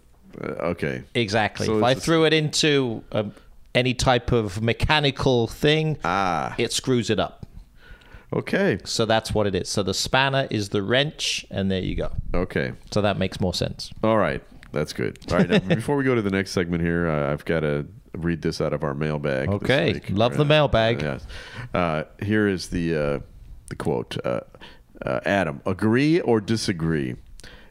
Uh, 0.41 0.45
okay. 0.71 1.03
Exactly. 1.13 1.65
So 1.65 1.79
if 1.79 1.83
I 1.83 1.93
threw 1.93 2.23
it 2.23 2.31
into 2.31 3.03
um, 3.11 3.33
any 3.75 3.93
type 3.93 4.31
of 4.31 4.61
mechanical 4.61 5.47
thing, 5.47 5.97
Ah. 6.05 6.55
it 6.57 6.71
screws 6.71 7.09
it 7.09 7.19
up. 7.19 7.40
Okay. 8.33 8.79
So 8.85 9.05
that's 9.05 9.33
what 9.33 9.47
it 9.47 9.55
is. 9.55 9.69
So 9.69 9.83
the 9.83 9.93
spanner 9.93 10.47
is 10.49 10.69
the 10.69 10.81
wrench, 10.81 11.45
and 11.51 11.69
there 11.69 11.81
you 11.81 11.95
go. 11.95 12.11
Okay. 12.33 12.73
So 12.91 13.01
that 13.01 13.17
makes 13.17 13.39
more 13.39 13.53
sense. 13.53 13.91
All 14.03 14.17
right. 14.17 14.43
That's 14.71 14.93
good. 14.93 15.19
All 15.29 15.37
right, 15.37 15.49
now, 15.49 15.59
before 15.75 15.97
we 15.97 16.03
go 16.03 16.15
to 16.15 16.21
the 16.21 16.29
next 16.29 16.51
segment 16.51 16.81
here, 16.81 17.09
uh, 17.09 17.31
I've 17.31 17.43
got 17.43 17.61
to 17.61 17.87
read 18.13 18.41
this 18.41 18.61
out 18.61 18.73
of 18.73 18.83
our 18.83 18.93
mailbag. 18.93 19.49
Okay, 19.49 20.01
love 20.09 20.37
the 20.37 20.45
mailbag. 20.45 21.01
Yes. 21.01 21.25
Uh, 21.73 22.03
here 22.21 22.47
is 22.47 22.69
the 22.69 22.95
uh, 22.95 23.19
the 23.69 23.75
quote. 23.75 24.17
Uh, 24.25 24.41
uh, 25.05 25.19
Adam, 25.25 25.61
agree 25.65 26.21
or 26.21 26.39
disagree? 26.39 27.15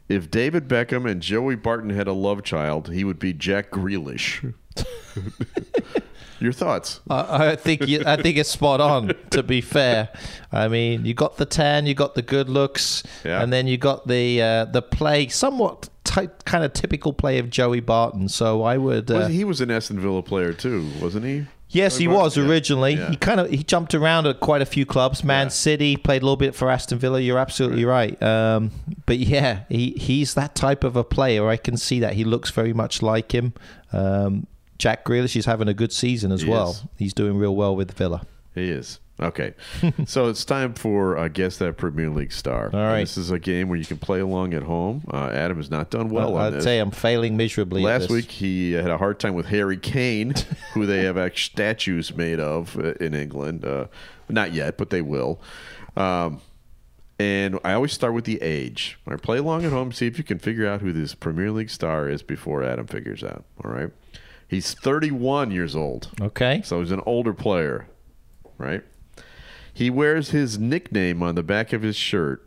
If 0.09 0.29
David 0.29 0.67
Beckham 0.67 1.09
and 1.09 1.21
Joey 1.21 1.55
Barton 1.55 1.89
had 1.91 2.07
a 2.07 2.13
love 2.13 2.43
child, 2.43 2.91
he 2.91 3.03
would 3.03 3.19
be 3.19 3.33
Jack 3.33 3.71
Grealish. 3.71 4.53
Your 6.41 6.51
thoughts? 6.53 7.01
I 7.09 7.51
I 7.51 7.55
think 7.55 7.87
you, 7.87 8.01
I 8.05 8.15
think 8.21 8.37
it's 8.37 8.49
spot 8.49 8.81
on. 8.81 9.13
To 9.29 9.43
be 9.43 9.61
fair, 9.61 10.09
I 10.51 10.67
mean, 10.67 11.05
you 11.05 11.13
got 11.13 11.37
the 11.37 11.45
tan, 11.45 11.85
you 11.85 11.93
got 11.93 12.15
the 12.15 12.21
good 12.23 12.49
looks, 12.49 13.03
Yeah. 13.23 13.41
and 13.43 13.53
then 13.53 13.67
you 13.67 13.77
got 13.77 14.07
the 14.07 14.41
uh, 14.41 14.65
the 14.65 14.81
play, 14.81 15.27
somewhat 15.27 15.89
ty 16.03 16.27
kind 16.45 16.63
of 16.63 16.73
typical 16.73 17.13
play 17.13 17.37
of 17.37 17.49
Joey 17.49 17.79
Barton. 17.79 18.27
So 18.27 18.63
I 18.63 18.77
would. 18.77 19.11
Uh, 19.11 19.15
Was- 19.19 19.27
he 19.29 19.43
was 19.43 19.61
an 19.61 19.69
Aston 19.71 19.99
Villa 19.99 20.23
player 20.23 20.51
too, 20.53 20.89
wasn't 20.99 21.25
he? 21.25 21.45
Yes, 21.73 21.95
he 21.95 22.05
was 22.05 22.37
originally. 22.37 22.95
Yeah. 22.95 23.11
He 23.11 23.15
kind 23.15 23.39
of 23.39 23.49
he 23.49 23.63
jumped 23.63 23.93
around 23.95 24.27
at 24.27 24.41
quite 24.41 24.61
a 24.61 24.65
few 24.65 24.85
clubs. 24.85 25.23
Man 25.23 25.45
Yeah. 25.45 25.49
City 25.51 25.95
played 25.95 26.21
a 26.21 26.25
little 26.25 26.35
bit 26.35 26.53
for 26.53 26.69
Aston 26.69 26.97
Villa. 26.99 27.21
You're 27.21 27.39
absolutely 27.39 27.85
right. 27.85 28.21
Um, 28.21 28.71
but 29.05 29.19
yeah, 29.19 29.61
he 29.69 29.91
he's 29.91 30.33
that 30.33 30.53
type 30.53 30.83
of 30.83 30.97
a 30.97 31.03
player. 31.05 31.47
I 31.47 31.55
can 31.55 31.77
see 31.77 32.01
that 32.01 32.15
he 32.15 32.25
looks 32.25 32.49
very 32.49 32.73
much 32.73 33.01
like 33.01 33.31
him. 33.33 33.53
Um, 33.93 34.47
Jack 34.81 35.05
Grealish 35.05 35.35
is 35.35 35.45
having 35.45 35.67
a 35.67 35.75
good 35.75 35.93
season 35.93 36.31
as 36.31 36.41
He 36.41 36.49
well. 36.49 36.71
is. 36.71 36.83
He's 36.97 37.13
doing 37.13 37.37
real 37.37 37.55
well 37.55 37.75
with 37.75 37.91
Villa. 37.91 38.23
He 38.55 38.71
is. 38.71 38.99
Okay. 39.19 39.53
so 40.07 40.27
it's 40.27 40.43
time 40.43 40.73
for 40.73 41.15
uh, 41.19 41.27
Guess 41.27 41.57
That 41.57 41.77
Premier 41.77 42.09
League 42.09 42.31
Star. 42.31 42.71
All 42.73 42.79
And. 42.79 43.03
This 43.03 43.15
is 43.15 43.29
a 43.29 43.37
game 43.37 43.69
where 43.69 43.77
you 43.77 43.85
can 43.85 43.97
play 43.97 44.21
along 44.21 44.55
at 44.55 44.63
home. 44.63 45.03
Uh, 45.13 45.29
Adam 45.31 45.57
has 45.57 45.69
not 45.69 45.91
done 45.91 46.09
well 46.09 46.35
on 46.35 46.45
I'd 46.47 46.53
this. 46.53 46.63
say 46.63 46.79
I'm 46.79 46.89
failing 46.89 47.37
miserably. 47.37 47.83
at 47.85 48.01
Last 48.01 48.09
week 48.09 48.31
he 48.31 48.71
had 48.71 48.89
a 48.89 48.97
hard 48.97 49.19
time 49.19 49.35
with 49.35 49.45
Harry 49.45 49.77
Kane, 49.77 50.33
who 50.73 50.87
they 50.87 51.03
have 51.03 51.15
actually 51.15 51.51
statues 51.53 52.15
made 52.15 52.39
of 52.39 52.75
uh, 52.79 52.93
in 52.93 53.13
England. 53.13 53.63
Uh, 53.63 53.85
not 54.29 54.51
yet, 54.51 54.79
but 54.79 54.89
they 54.89 55.03
will. 55.03 55.39
Um, 55.95 56.41
and 57.19 57.59
I 57.63 57.73
always 57.73 57.91
start 57.93 58.15
with 58.15 58.25
the 58.25 58.41
age. 58.41 58.97
I 59.07 59.15
play 59.17 59.37
along 59.37 59.63
at 59.63 59.71
home, 59.71 59.91
see 59.91 60.07
if 60.07 60.17
you 60.17 60.23
can 60.23 60.39
figure 60.39 60.67
out 60.67 60.81
who 60.81 60.91
this 60.91 61.13
Premier 61.13 61.51
League 61.51 61.69
star 61.69 62.09
is 62.09 62.23
before 62.23 62.63
Adam 62.63 62.87
figures 62.87 63.23
out. 63.23 63.45
All 63.63 63.69
right, 63.71 63.91
he's 64.51 64.73
31 64.75 65.49
years 65.49 65.75
old, 65.75 66.09
Okay. 66.21 66.61
so 66.63 66.79
he's 66.81 66.91
an 66.91 67.01
older 67.07 67.33
player, 67.33 67.87
right? 68.59 68.83
He 69.73 69.89
wears 69.89 70.29
his 70.29 70.59
nickname 70.59 71.23
on 71.23 71.33
the 71.35 71.41
back 71.43 71.73
of 71.73 71.81
his 71.81 71.95
shirt, 71.95 72.45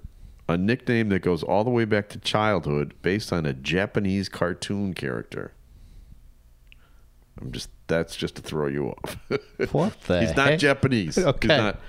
a 0.48 0.56
nickname 0.56 1.08
that 1.08 1.20
goes 1.20 1.42
all 1.42 1.64
the 1.64 1.70
way 1.70 1.84
back 1.86 2.08
to 2.10 2.18
childhood, 2.20 2.94
based 3.02 3.32
on 3.32 3.46
a 3.46 3.52
Japanese 3.54 4.28
cartoon 4.28 4.94
character. 4.94 5.52
I'm 7.40 7.50
just 7.50 7.70
that's 7.86 8.14
just 8.14 8.36
to 8.36 8.42
throw 8.42 8.66
you 8.68 8.88
off. 8.90 9.16
What 9.72 10.00
the 10.02 10.20
He's 10.20 10.36
not 10.36 10.50
heck? 10.50 10.58
Japanese. 10.60 11.18
Okay. 11.18 11.48
He's 11.48 11.58
not. 11.58 11.80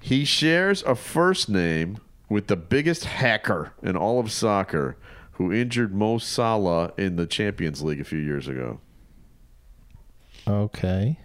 He 0.00 0.24
shares 0.24 0.82
a 0.82 0.94
first 0.94 1.48
name 1.48 1.98
with 2.28 2.48
the 2.48 2.56
biggest 2.56 3.04
hacker 3.06 3.72
in 3.82 3.96
all 3.96 4.20
of 4.20 4.30
soccer, 4.30 4.96
who 5.32 5.52
injured 5.52 5.94
Mo 5.94 6.18
Salah 6.18 6.92
in 6.98 7.16
the 7.16 7.26
Champions 7.26 7.82
League 7.82 8.00
a 8.00 8.04
few 8.04 8.18
years 8.18 8.46
ago. 8.48 8.80
Okay. 10.46 11.18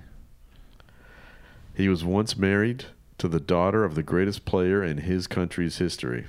He 1.76 1.88
was 1.90 2.04
once 2.04 2.38
married 2.38 2.86
to 3.18 3.28
the 3.28 3.40
daughter 3.40 3.84
of 3.84 3.96
the 3.96 4.04
greatest 4.04 4.46
player 4.46 4.84
in 4.84 5.00
his 5.00 5.28
country's 5.28 5.78
history. 5.78 6.26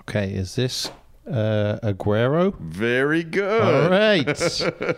Okay. 0.00 0.32
Is 0.32 0.56
this 0.56 0.90
uh, 1.28 1.78
Aguero? 1.82 2.58
Very 2.58 3.22
good. 3.22 3.62
All 3.62 3.90
right. 3.90 4.26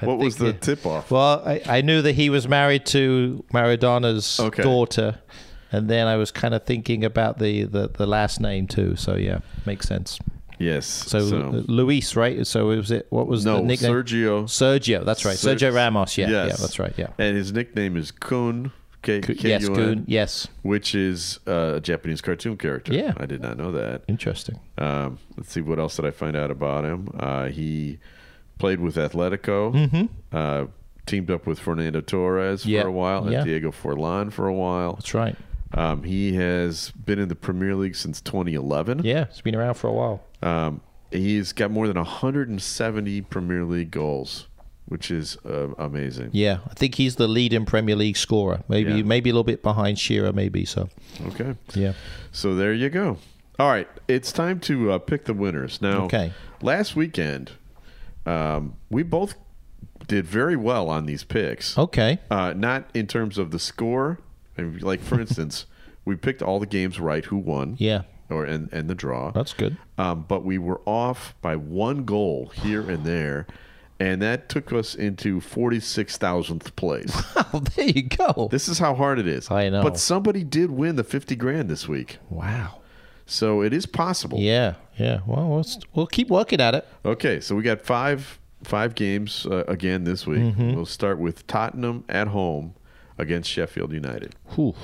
what 0.00 0.18
was 0.18 0.36
the 0.36 0.52
tip 0.52 0.84
off? 0.84 1.10
Well, 1.10 1.42
I, 1.46 1.62
I 1.66 1.80
knew 1.82 2.02
that 2.02 2.12
he 2.12 2.28
was 2.30 2.48
married 2.48 2.84
to 2.86 3.44
Maradona's 3.52 4.40
Okay. 4.40 4.62
daughter, 4.62 5.20
and 5.70 5.88
then 5.88 6.06
I 6.06 6.16
was 6.16 6.30
kind 6.30 6.54
of 6.54 6.64
thinking 6.64 7.04
about 7.04 7.38
the, 7.38 7.64
the, 7.64 7.88
the 7.88 8.06
last 8.06 8.40
name 8.40 8.66
too. 8.66 8.96
So 8.96 9.16
yeah, 9.16 9.40
makes 9.64 9.86
sense. 9.86 10.18
Yes. 10.62 10.86
So, 10.86 11.18
uh, 11.18 11.62
Luis, 11.66 12.16
right? 12.16 12.46
So 12.46 12.66
was 12.66 12.90
it? 12.90 13.06
What 13.10 13.26
was 13.26 13.44
no, 13.44 13.56
the 13.56 13.62
nickname? 13.62 13.92
Sergio. 13.92 14.44
Sergio. 14.44 15.04
That's 15.04 15.24
right. 15.24 15.36
Ser- 15.36 15.54
Sergio 15.56 15.74
Ramos. 15.74 16.16
Yeah, 16.16 16.28
Yes. 16.30 16.48
yeah, 16.48 16.56
that's 16.58 16.78
right. 16.78 16.94
Yeah. 16.96 17.08
And 17.18 17.36
his 17.36 17.52
nickname 17.52 17.96
is 17.96 18.10
Kun. 18.10 18.72
K- 19.02 19.20
yes, 19.40 19.66
K-U-N, 19.66 20.04
Yes. 20.06 20.46
Which 20.62 20.94
is 20.94 21.40
a 21.46 21.80
Japanese 21.82 22.20
cartoon 22.20 22.56
character. 22.56 22.94
Yeah. 22.94 23.14
I 23.16 23.26
did 23.26 23.40
not 23.42 23.56
know 23.56 23.72
that. 23.72 24.02
Interesting. 24.06 24.60
Um, 24.78 25.18
let's 25.36 25.50
see 25.50 25.60
what 25.60 25.80
else 25.80 25.96
did 25.96 26.04
I 26.04 26.12
find 26.12 26.36
out 26.36 26.52
about 26.52 26.84
him. 26.84 27.08
Uh, 27.18 27.46
he 27.46 27.98
played 28.60 28.78
with 28.78 28.94
Atletico. 28.94 29.74
Mm-hmm. 29.74 30.04
Uh, 30.30 30.66
teamed 31.04 31.32
up 31.32 31.48
with 31.48 31.58
Fernando 31.58 32.00
Torres 32.00 32.64
Yeah. 32.64 32.82
for 32.82 32.88
a 32.88 32.92
while 32.92 33.26
and 33.26 33.44
Diego 33.44 33.72
Forlan 33.72 34.32
for 34.32 34.46
a 34.46 34.54
while. 34.54 34.92
That's 34.94 35.14
right. 35.14 35.34
Um, 35.74 36.02
he 36.02 36.34
has 36.34 36.90
been 36.90 37.18
in 37.18 37.28
the 37.28 37.34
Premier 37.34 37.74
League 37.74 37.96
since 37.96 38.20
2011. 38.20 39.02
Yeah, 39.04 39.22
it's 39.24 39.40
been 39.40 39.54
around 39.54 39.74
for 39.74 39.88
a 39.88 39.92
while. 39.92 40.22
Um, 40.42 40.80
he's 41.10 41.52
got 41.52 41.70
more 41.70 41.86
than 41.88 41.96
170 41.96 43.22
Premier 43.22 43.64
League 43.64 43.90
goals, 43.90 44.48
which 44.86 45.10
is 45.10 45.38
uh, 45.46 45.68
amazing. 45.78 46.30
Yeah, 46.32 46.58
I 46.68 46.74
think 46.74 46.96
he's 46.96 47.16
the 47.16 47.28
leading 47.28 47.64
Premier 47.64 47.96
League 47.96 48.16
scorer. 48.16 48.62
Maybe 48.68 48.92
Yeah. 48.92 49.02
maybe 49.02 49.30
a 49.30 49.32
little 49.32 49.44
bit 49.44 49.62
behind 49.62 49.98
Shearer. 49.98 50.32
Maybe 50.32 50.64
so. 50.64 50.88
Okay. 51.28 51.54
Yeah. 51.74 51.92
So 52.32 52.54
there 52.54 52.72
you 52.74 52.90
go. 52.90 53.18
All 53.58 53.68
right, 53.70 53.88
it's 54.08 54.32
time 54.32 54.60
to 54.60 54.92
uh, 54.92 54.98
pick 54.98 55.26
the 55.26 55.34
winners. 55.34 55.80
Now, 55.80 56.04
Okay. 56.04 56.32
last 56.62 56.96
weekend, 56.96 57.52
um, 58.26 58.74
we 58.90 59.02
both 59.02 59.34
did 60.08 60.26
very 60.26 60.56
well 60.56 60.88
on 60.88 61.06
these 61.06 61.22
picks. 61.22 61.78
Okay. 61.78 62.18
Uh, 62.30 62.52
not 62.56 62.88
in 62.94 63.06
terms 63.06 63.38
of 63.38 63.50
the 63.52 63.58
score. 63.58 64.18
And, 64.56 64.82
Like 64.82 65.00
for 65.00 65.20
instance, 65.24 65.66
we 66.04 66.16
picked 66.16 66.42
all 66.42 66.58
the 66.60 66.66
games 66.66 66.98
right. 67.00 67.24
Who 67.26 67.36
won? 67.38 67.76
Yeah, 67.78 68.02
Or 68.28 68.44
and 68.44 68.68
and 68.72 68.88
the 68.90 68.94
draw. 68.94 69.30
that's 69.32 69.52
good. 69.52 69.76
Um, 69.98 70.24
but 70.28 70.44
we 70.44 70.58
were 70.58 70.80
off 70.86 71.34
by 71.42 71.56
one 71.56 72.04
goal 72.04 72.50
here 72.54 72.88
and 72.90 73.04
there, 73.04 73.46
and 74.00 74.20
that 74.22 74.48
took 74.48 74.72
us 74.72 74.94
into 74.94 75.40
forty 75.40 75.80
six 75.80 76.16
thousandth 76.18 76.74
place. 76.76 77.12
Oh, 77.54 77.60
there 77.76 77.86
you 77.88 78.02
go. 78.04 78.48
this 78.50 78.66
is 78.66 78.78
how 78.78 78.94
hard 78.94 79.18
it 79.18 79.26
is. 79.28 79.50
I 79.50 79.68
know. 79.68 79.82
But 79.82 79.98
somebody 79.98 80.42
did 80.42 80.70
win 80.70 80.96
the 80.96 81.04
fifty 81.04 81.36
grand 81.36 81.68
this 81.68 81.86
week, 81.86 82.16
wow. 82.30 82.80
so 83.26 83.60
it 83.62 83.72
is 83.74 83.84
possible. 83.84 84.38
Yeah, 84.38 84.74
yeah. 84.98 85.20
Well, 85.26 85.48
we'll, 85.50 85.66
we'll 85.94 86.06
keep 86.06 86.28
working 86.28 86.60
at 86.60 86.74
it. 86.74 86.86
Okay, 87.04 87.40
so 87.40 87.54
we 87.54 87.62
got 87.62 87.82
five 87.82 88.38
five 88.64 88.94
games 88.94 89.44
uh, 89.46 89.64
again 89.68 90.04
this 90.04 90.26
week. 90.26 90.40
Mm-hmm. 90.40 90.74
We'll 90.74 90.86
start 90.86 91.18
with 91.18 91.46
Tottenham 91.46 92.04
at 92.08 92.28
home 92.28 92.74
against 93.18 93.50
Sheffield 93.50 93.92
United. 93.92 94.34
Whew. 94.54 94.74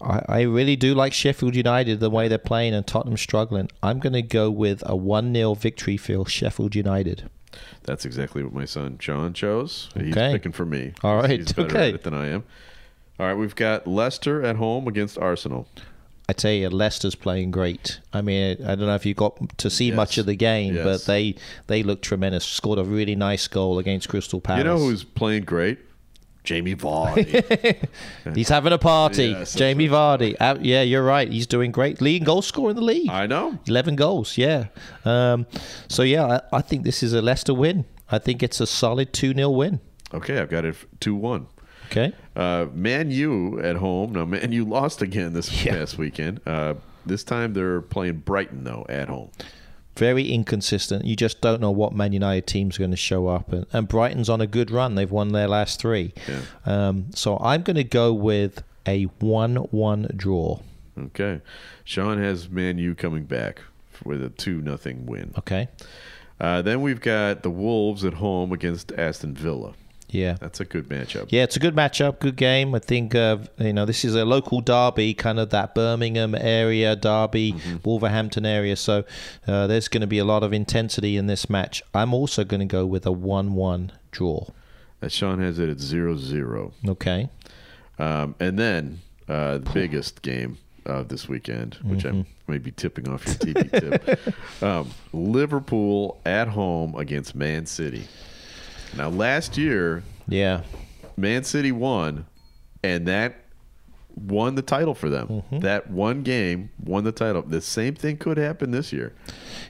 I, 0.00 0.22
I 0.28 0.40
really 0.42 0.76
do 0.76 0.94
like 0.94 1.12
Sheffield 1.12 1.54
United 1.54 2.00
the 2.00 2.08
way 2.10 2.28
they're 2.28 2.38
playing 2.38 2.74
and 2.74 2.86
Tottenham 2.86 3.18
struggling. 3.18 3.68
I'm 3.82 3.98
going 3.98 4.14
to 4.14 4.22
go 4.22 4.50
with 4.50 4.82
a 4.86 4.96
1 4.96 5.34
0 5.34 5.54
victory 5.54 5.96
for 5.96 6.26
Sheffield 6.26 6.74
United. 6.74 7.28
That's 7.82 8.04
exactly 8.04 8.42
what 8.42 8.52
my 8.54 8.64
son 8.64 8.96
John 8.98 9.34
chose. 9.34 9.88
He's 9.94 10.16
Okay. 10.16 10.32
picking 10.32 10.52
for 10.52 10.64
me. 10.64 10.92
All 11.02 11.16
right. 11.16 11.30
He's- 11.40 11.52
better 11.52 11.68
okay. 11.68 11.88
at 11.88 11.94
it 11.96 12.02
than 12.04 12.14
I 12.14 12.28
am. 12.28 12.44
All 13.18 13.26
right, 13.26 13.34
we've 13.34 13.54
got 13.54 13.86
Leicester 13.86 14.42
at 14.42 14.56
home 14.56 14.88
against 14.88 15.18
Arsenal. 15.18 15.68
I 16.26 16.32
tell 16.32 16.52
you, 16.52 16.70
Leicester's 16.70 17.14
playing 17.16 17.50
great. 17.50 18.00
I 18.14 18.22
mean, 18.22 18.56
I 18.64 18.76
don't 18.76 18.86
know 18.86 18.94
if 18.94 19.04
you 19.04 19.12
got 19.12 19.58
to 19.58 19.68
see 19.68 19.88
Yes. 19.88 19.96
much 19.96 20.16
of 20.16 20.24
the 20.24 20.36
game, 20.36 20.76
Yes. 20.76 20.84
but 20.84 21.04
they 21.04 21.34
they 21.66 21.82
look 21.82 22.00
tremendous. 22.00 22.46
Scored 22.46 22.78
a 22.78 22.84
really 22.84 23.14
nice 23.16 23.46
goal 23.48 23.78
against 23.78 24.08
Crystal 24.08 24.40
Palace. 24.40 24.58
You 24.60 24.64
know 24.64 24.78
who's 24.78 25.04
playing 25.04 25.42
great? 25.42 25.80
Jamie 26.44 26.74
Vardy. 26.74 27.88
He's 28.34 28.48
having 28.48 28.72
a 28.72 28.78
party. 28.78 29.26
Yes, 29.28 29.54
Jamie 29.54 29.88
Vardy. 29.88 30.36
Uh, 30.40 30.56
yeah, 30.60 30.82
you're 30.82 31.04
right. 31.04 31.30
He's 31.30 31.46
doing 31.46 31.70
great. 31.70 32.00
Leading 32.00 32.24
goal 32.24 32.42
scorer 32.42 32.70
in 32.70 32.76
the 32.76 32.82
league. 32.82 33.10
I 33.10 33.26
know. 33.26 33.58
11 33.66 33.96
goals, 33.96 34.38
yeah. 34.38 34.66
Um, 35.04 35.46
so, 35.88 36.02
yeah, 36.02 36.40
I, 36.52 36.58
I 36.58 36.60
think 36.62 36.84
this 36.84 37.02
is 37.02 37.12
a 37.12 37.20
Leicester 37.22 37.54
win. 37.54 37.84
I 38.10 38.18
think 38.18 38.42
it's 38.42 38.60
a 38.60 38.66
solid 38.66 39.12
2 39.12 39.34
0 39.34 39.50
win. 39.50 39.80
Okay, 40.12 40.38
I've 40.38 40.50
got 40.50 40.64
it 40.64 40.76
two 40.98 41.14
one. 41.14 41.46
Okay. 41.86 42.12
Uh, 42.34 42.66
Man 42.72 43.10
U 43.10 43.60
at 43.60 43.76
home. 43.76 44.12
Now, 44.12 44.24
Man 44.24 44.52
U 44.52 44.64
lost 44.68 45.02
again 45.02 45.32
this 45.32 45.48
past 45.64 45.98
weekend. 45.98 46.40
Uh, 46.46 46.74
this 47.06 47.24
time 47.24 47.52
they're 47.52 47.80
playing 47.80 48.18
Brighton 48.18 48.64
though 48.64 48.86
at 48.88 49.08
home. 49.08 49.30
Very 50.00 50.32
inconsistent. 50.32 51.04
You 51.04 51.14
just 51.14 51.42
don't 51.42 51.60
know 51.60 51.70
what 51.70 51.92
Man 51.92 52.14
United 52.14 52.46
team's 52.46 52.76
are 52.76 52.78
going 52.78 52.90
to 52.90 52.96
show 52.96 53.28
up. 53.28 53.52
And, 53.52 53.66
and 53.70 53.86
Brighton's 53.86 54.30
on 54.30 54.40
a 54.40 54.46
good 54.46 54.70
run. 54.70 54.94
They've 54.94 55.10
won 55.10 55.32
their 55.32 55.46
last 55.46 55.78
three. 55.78 56.14
Yeah. 56.26 56.40
Um, 56.64 57.10
so 57.14 57.36
I'm 57.36 57.60
going 57.60 57.76
to 57.76 57.84
go 57.84 58.10
with 58.10 58.62
a 58.86 59.04
1 59.04 59.56
1 59.56 60.10
draw. 60.16 60.60
Okay, 60.98 61.42
Sean 61.84 62.16
has 62.16 62.48
Man 62.48 62.78
U 62.78 62.94
coming 62.94 63.24
back 63.24 63.60
with 64.02 64.22
a 64.22 64.30
two 64.30 64.62
nothing 64.62 65.04
win. 65.04 65.34
Okay. 65.38 65.68
Uh, 66.40 66.62
then 66.62 66.80
we've 66.80 67.02
got 67.02 67.42
the 67.42 67.50
Wolves 67.50 68.02
at 68.02 68.14
home 68.14 68.52
against 68.52 68.92
Aston 68.92 69.34
Villa. 69.34 69.74
Yeah. 70.10 70.36
That's 70.40 70.60
a 70.60 70.64
good 70.64 70.88
matchup. 70.88 71.28
Yeah, 71.30 71.44
it's 71.44 71.56
a 71.56 71.60
good 71.60 71.74
matchup, 71.74 72.18
good 72.18 72.36
game. 72.36 72.74
I 72.74 72.80
think 72.80 73.14
uh, 73.14 73.38
you 73.58 73.72
know 73.72 73.86
this 73.86 74.04
is 74.04 74.14
a 74.14 74.24
local 74.24 74.60
derby, 74.60 75.14
kind 75.14 75.38
of 75.38 75.50
that 75.50 75.74
Birmingham 75.74 76.34
area 76.34 76.96
derby, 76.96 77.54
Wolverhampton 77.84 78.44
area. 78.44 78.76
So 78.76 79.04
uh, 79.46 79.66
there's 79.66 79.88
going 79.88 80.00
to 80.02 80.06
be 80.06 80.18
a 80.18 80.24
lot 80.24 80.42
of 80.42 80.52
intensity 80.52 81.16
in 81.16 81.26
this 81.26 81.48
match. 81.48 81.82
I'm 81.94 82.12
also 82.12 82.44
going 82.44 82.60
to 82.60 82.66
go 82.66 82.84
with 82.86 83.06
a 83.06 83.12
one-one 83.12 83.92
draw. 84.10 84.48
Uh, 85.02 85.08
Sean 85.08 85.40
has 85.40 85.58
it 85.58 85.68
at 85.68 85.78
0-0. 85.78 86.72
Okay. 86.88 87.28
Um, 87.98 88.34
and 88.40 88.58
then 88.58 89.00
uh, 89.28 89.58
the 89.58 89.70
biggest 89.72 90.22
game 90.22 90.58
of 90.86 91.08
this 91.08 91.28
weekend, 91.28 91.74
which 91.82 92.04
I 92.04 92.24
may 92.46 92.58
be 92.58 92.70
tipping 92.70 93.08
off 93.08 93.24
your 93.26 93.34
TV 93.36 93.70
tip, 93.70 94.34
um, 94.62 94.90
Liverpool 95.12 96.20
at 96.24 96.48
home 96.48 96.94
against 96.96 97.34
Man 97.34 97.66
City. 97.66 98.04
Now, 98.96 99.08
last 99.08 99.56
year, 99.56 100.02
Yeah. 100.28 100.62
Man 101.16 101.44
City 101.44 101.70
won, 101.72 102.26
and 102.82 103.06
that 103.08 103.36
won 104.16 104.54
the 104.54 104.62
title 104.62 104.94
for 104.94 105.08
them. 105.08 105.28
Mm-hmm. 105.28 105.58
That 105.60 105.90
one 105.90 106.22
game 106.22 106.70
won 106.82 107.04
the 107.04 107.12
title. 107.12 107.42
The 107.42 107.60
same 107.60 107.94
thing 107.94 108.16
could 108.16 108.38
happen 108.38 108.70
this 108.70 108.92
year. 108.92 109.12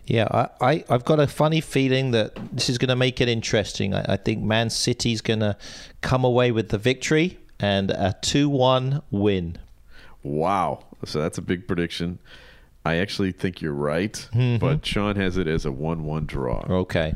Yeah, 0.06 0.28
I, 0.30 0.48
I, 0.60 0.84
I've 0.88 1.04
got 1.04 1.18
a 1.20 1.26
funny 1.26 1.60
feeling 1.60 2.12
that 2.12 2.36
this 2.52 2.68
is 2.68 2.78
going 2.78 2.88
to 2.88 2.96
make 2.96 3.20
it 3.20 3.28
interesting. 3.28 3.94
I, 3.94 4.14
I 4.14 4.16
think 4.16 4.42
Man 4.42 4.70
City's 4.70 5.20
going 5.20 5.40
to 5.40 5.56
come 6.02 6.24
away 6.24 6.52
with 6.52 6.68
the 6.70 6.78
victory 6.78 7.38
and 7.58 7.90
a 7.90 8.14
2 8.22 8.48
1 8.48 9.02
win. 9.10 9.58
Wow. 10.22 10.84
So 11.04 11.20
that's 11.20 11.38
a 11.38 11.42
big 11.42 11.66
prediction. 11.66 12.18
I 12.84 12.96
actually 12.96 13.32
think 13.32 13.60
you're 13.60 13.72
right, 13.74 14.12
Mm-hmm. 14.32 14.56
but 14.64 14.86
Sean 14.86 15.16
has 15.16 15.36
it 15.36 15.46
as 15.46 15.64
a 15.66 15.72
1 15.72 16.04
1 16.04 16.26
draw, 16.26 16.64
Okay. 16.70 17.14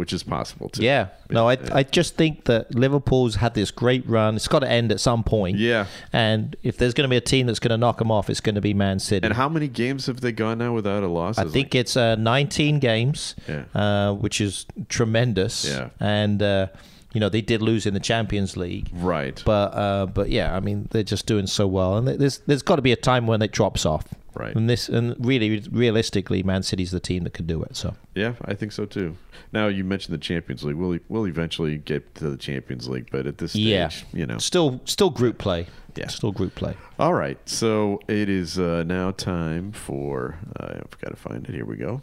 Which 0.00 0.12
is 0.12 0.22
possible 0.24 0.68
too. 0.70 0.82
Yeah. 0.82 1.08
No, 1.28 1.48
I, 1.48 1.56
I 1.72 1.82
just 1.84 2.16
think 2.16 2.46
that 2.46 2.74
Liverpool's 2.74 3.36
had 3.36 3.54
this 3.54 3.70
great 3.70 4.04
run. 4.08 4.34
It's 4.34 4.48
got 4.48 4.60
to 4.60 4.68
end 4.68 4.90
at 4.90 4.98
some 4.98 5.22
point. 5.22 5.58
Yeah. 5.58 5.86
And 6.12 6.56
if 6.64 6.76
there's 6.78 6.94
going 6.94 7.04
to 7.08 7.08
be 7.08 7.16
a 7.16 7.20
team 7.20 7.46
that's 7.46 7.60
going 7.60 7.70
to 7.70 7.76
knock 7.76 7.98
them 7.98 8.10
off, 8.10 8.28
it's 8.28 8.40
going 8.40 8.56
to 8.56 8.60
be 8.60 8.74
Man 8.74 8.98
City. 8.98 9.24
And 9.26 9.34
how 9.36 9.48
many 9.48 9.68
games 9.68 10.06
have 10.06 10.20
they 10.20 10.32
gone 10.32 10.58
now 10.58 10.72
without 10.74 11.02
a 11.04 11.06
loss? 11.08 11.38
I 11.38 11.44
think 11.44 11.74
it's 11.74 11.96
uh, 11.96 12.16
19 12.16 12.80
games, 12.80 13.36
Yeah. 13.46 13.64
uh, 13.74 14.14
which 14.14 14.40
is 14.40 14.66
tremendous. 14.88 15.64
Yeah. 15.68 15.90
And, 16.00 16.42
uh, 16.42 16.66
you 17.12 17.20
know, 17.20 17.28
they 17.28 17.40
did 17.42 17.60
lose 17.62 17.86
in 17.86 17.94
the 17.94 18.00
Champions 18.00 18.56
League. 18.56 18.88
right. 18.94 19.42
But 19.44 19.74
uh, 19.74 20.06
but 20.06 20.30
yeah, 20.30 20.54
I 20.56 20.60
mean 20.60 20.86
they're 20.92 21.02
just 21.02 21.26
doing 21.26 21.48
so 21.48 21.66
well, 21.66 21.96
and 21.96 22.06
there's 22.06 22.38
there's 22.46 22.62
got 22.62 22.76
to 22.76 22.82
be 22.82 22.92
a 22.92 22.96
time 22.96 23.26
when 23.26 23.42
it 23.42 23.50
drops 23.50 23.84
off. 23.84 24.04
Right. 24.34 24.54
And 24.54 24.68
this 24.70 24.88
and 24.88 25.14
really 25.24 25.60
realistically, 25.70 26.42
Man 26.42 26.62
City's 26.62 26.90
the 26.90 27.00
team 27.00 27.24
that 27.24 27.34
can 27.34 27.46
do 27.46 27.62
it. 27.62 27.76
So 27.76 27.94
Yeah, 28.14 28.34
I 28.44 28.54
think 28.54 28.72
so 28.72 28.86
too. 28.86 29.16
Now 29.52 29.66
you 29.66 29.84
mentioned 29.84 30.14
the 30.14 30.18
Champions 30.18 30.62
League. 30.62 30.76
We'll 30.76 30.98
we'll 31.08 31.26
eventually 31.26 31.78
get 31.78 32.14
to 32.16 32.30
the 32.30 32.36
Champions 32.36 32.88
League, 32.88 33.08
but 33.10 33.26
at 33.26 33.38
this 33.38 33.52
stage, 33.52 33.64
yeah, 33.64 33.90
you 34.12 34.26
know. 34.26 34.38
still 34.38 34.80
still 34.84 35.10
group 35.10 35.38
play. 35.38 35.66
Yeah. 35.96 36.06
still 36.06 36.30
group 36.32 36.54
play. 36.54 36.76
All 36.98 37.12
right, 37.14 37.36
so 37.46 38.00
it 38.06 38.28
is 38.28 38.58
uh, 38.58 38.84
now 38.86 39.10
time 39.10 39.72
for. 39.72 40.38
Uh, 40.58 40.74
I've 40.76 41.00
got 41.00 41.10
to 41.10 41.16
find 41.16 41.44
it. 41.46 41.52
Here 41.52 41.64
we 41.64 41.76
go. 41.76 42.00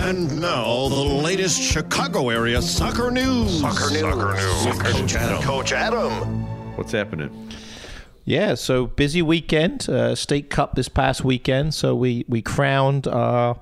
And 0.00 0.40
now 0.40 0.88
the 0.88 0.96
latest 0.96 1.60
Chicago 1.60 2.30
area 2.30 2.62
soccer 2.62 3.10
news. 3.10 3.60
Soccer 3.60 3.90
news. 3.90 4.00
Soccer 4.00 4.34
news. 4.34 4.66
With 4.66 4.84
Coach 4.84 5.14
Adam. 5.14 5.42
Coach 5.42 5.72
Adam. 5.72 6.12
What's 6.76 6.92
happening? 6.92 7.50
Yeah, 8.28 8.56
so 8.56 8.88
busy 8.88 9.22
weekend. 9.22 9.88
Uh, 9.88 10.14
State 10.14 10.50
Cup 10.50 10.74
this 10.74 10.90
past 10.90 11.24
weekend. 11.24 11.72
So 11.72 11.94
we 11.94 12.26
we 12.28 12.42
crowned 12.42 13.08
our 13.08 13.58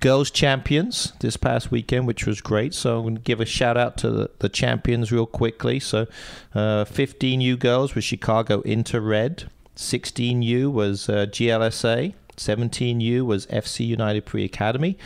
girls 0.00 0.30
champions 0.30 1.12
this 1.20 1.36
past 1.36 1.70
weekend, 1.70 2.06
which 2.06 2.24
was 2.24 2.40
great. 2.40 2.72
So 2.72 2.96
I'm 2.96 3.02
going 3.02 3.16
to 3.16 3.20
give 3.20 3.42
a 3.42 3.44
shout 3.44 3.76
out 3.76 3.98
to 3.98 4.10
the, 4.10 4.30
the 4.38 4.48
champions 4.48 5.12
real 5.12 5.26
quickly. 5.26 5.80
So 5.80 6.06
uh, 6.54 6.86
15U 6.86 7.58
girls 7.58 7.94
was 7.94 8.04
Chicago 8.04 8.62
Inter 8.62 9.00
Red. 9.00 9.50
16U 9.76 10.72
was 10.72 11.10
uh, 11.10 11.26
GLSA. 11.28 12.14
17U 12.36 13.24
was 13.24 13.46
FC 13.46 13.86
United 13.86 14.26
Pre 14.26 14.44
Academy. 14.44 14.96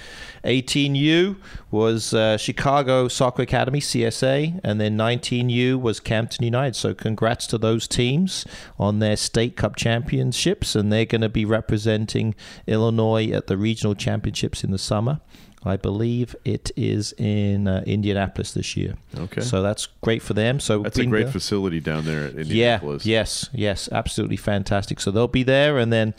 18U 0.45 1.37
was 1.71 2.13
uh, 2.15 2.37
Chicago 2.37 3.09
Soccer 3.09 3.43
Academy, 3.43 3.81
CSA. 3.81 4.61
And 4.65 4.81
then 4.81 4.97
19U 4.97 5.81
was 5.81 6.01
Campton 6.01 6.45
United. 6.45 6.77
So 6.77 6.95
congrats 6.95 7.47
to 7.49 7.59
those 7.59 7.87
teams 7.87 8.45
on 8.79 8.99
their 8.99 9.17
state 9.17 9.57
cup 9.57 9.77
championships. 9.77 10.75
And 10.75 10.93
they're 10.93 11.05
going 11.07 11.21
to 11.21 11.29
be 11.29 11.45
representing 11.45 12.35
Illinois 12.67 13.31
at 13.31 13.47
the 13.47 13.57
regional 13.57 13.95
championships 13.95 14.65
in 14.65 14.71
the 14.71 14.79
summer. 14.79 15.21
I 15.63 15.77
believe 15.77 16.35
it 16.47 16.71
is 16.75 17.13
in 17.19 17.69
uh, 17.69 17.83
Indianapolis 17.87 18.53
this 18.53 18.79
year. 18.79 18.97
Okay. 19.15 19.43
So 19.43 19.61
that's 19.61 19.87
great 20.01 20.23
for 20.23 20.33
them. 20.33 20.59
So 20.59 20.79
That's 20.83 20.99
a 20.99 21.05
great 21.05 21.25
there- 21.25 21.33
facility 21.33 21.81
down 21.81 22.07
there 22.07 22.25
at 22.29 22.47
yeah, 22.47 22.81
yes, 23.03 23.51
yes, 23.53 23.87
absolutely 23.93 24.39
fantastic. 24.39 25.01
So 25.01 25.11
they'll 25.11 25.29
be 25.29 25.43
there, 25.43 25.77
and 25.77 25.93
then 25.93 26.15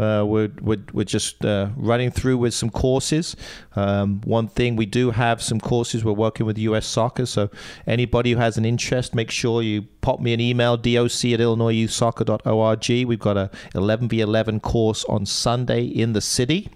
uh, 0.00 0.24
we're, 0.24 0.50
we're, 0.60 0.82
we're 0.92 1.04
just 1.04 1.44
uh, 1.44 1.68
running 1.76 2.10
through 2.10 2.38
with 2.38 2.54
some 2.54 2.70
courses. 2.70 3.36
Um, 3.76 4.22
one 4.22 4.48
thing 4.48 4.76
we 4.76 4.86
do 4.86 5.10
have 5.10 5.42
some 5.42 5.60
courses. 5.60 6.04
We're 6.04 6.12
working 6.12 6.46
with 6.46 6.56
US 6.58 6.86
Soccer, 6.86 7.26
so 7.26 7.50
anybody 7.86 8.32
who 8.32 8.38
has 8.38 8.56
an 8.56 8.64
interest, 8.64 9.14
make 9.14 9.30
sure 9.30 9.62
you 9.62 9.82
pop 10.00 10.20
me 10.20 10.32
an 10.32 10.40
email, 10.40 10.76
doc 10.76 10.86
at 10.86 11.40
illinoisyouthsoccer.org. 11.40 13.06
We've 13.06 13.18
got 13.18 13.36
a 13.36 13.50
11v11 13.74 14.62
course 14.62 15.04
on 15.04 15.26
Sunday 15.26 15.84
in 15.84 16.14
the 16.14 16.20
city. 16.22 16.70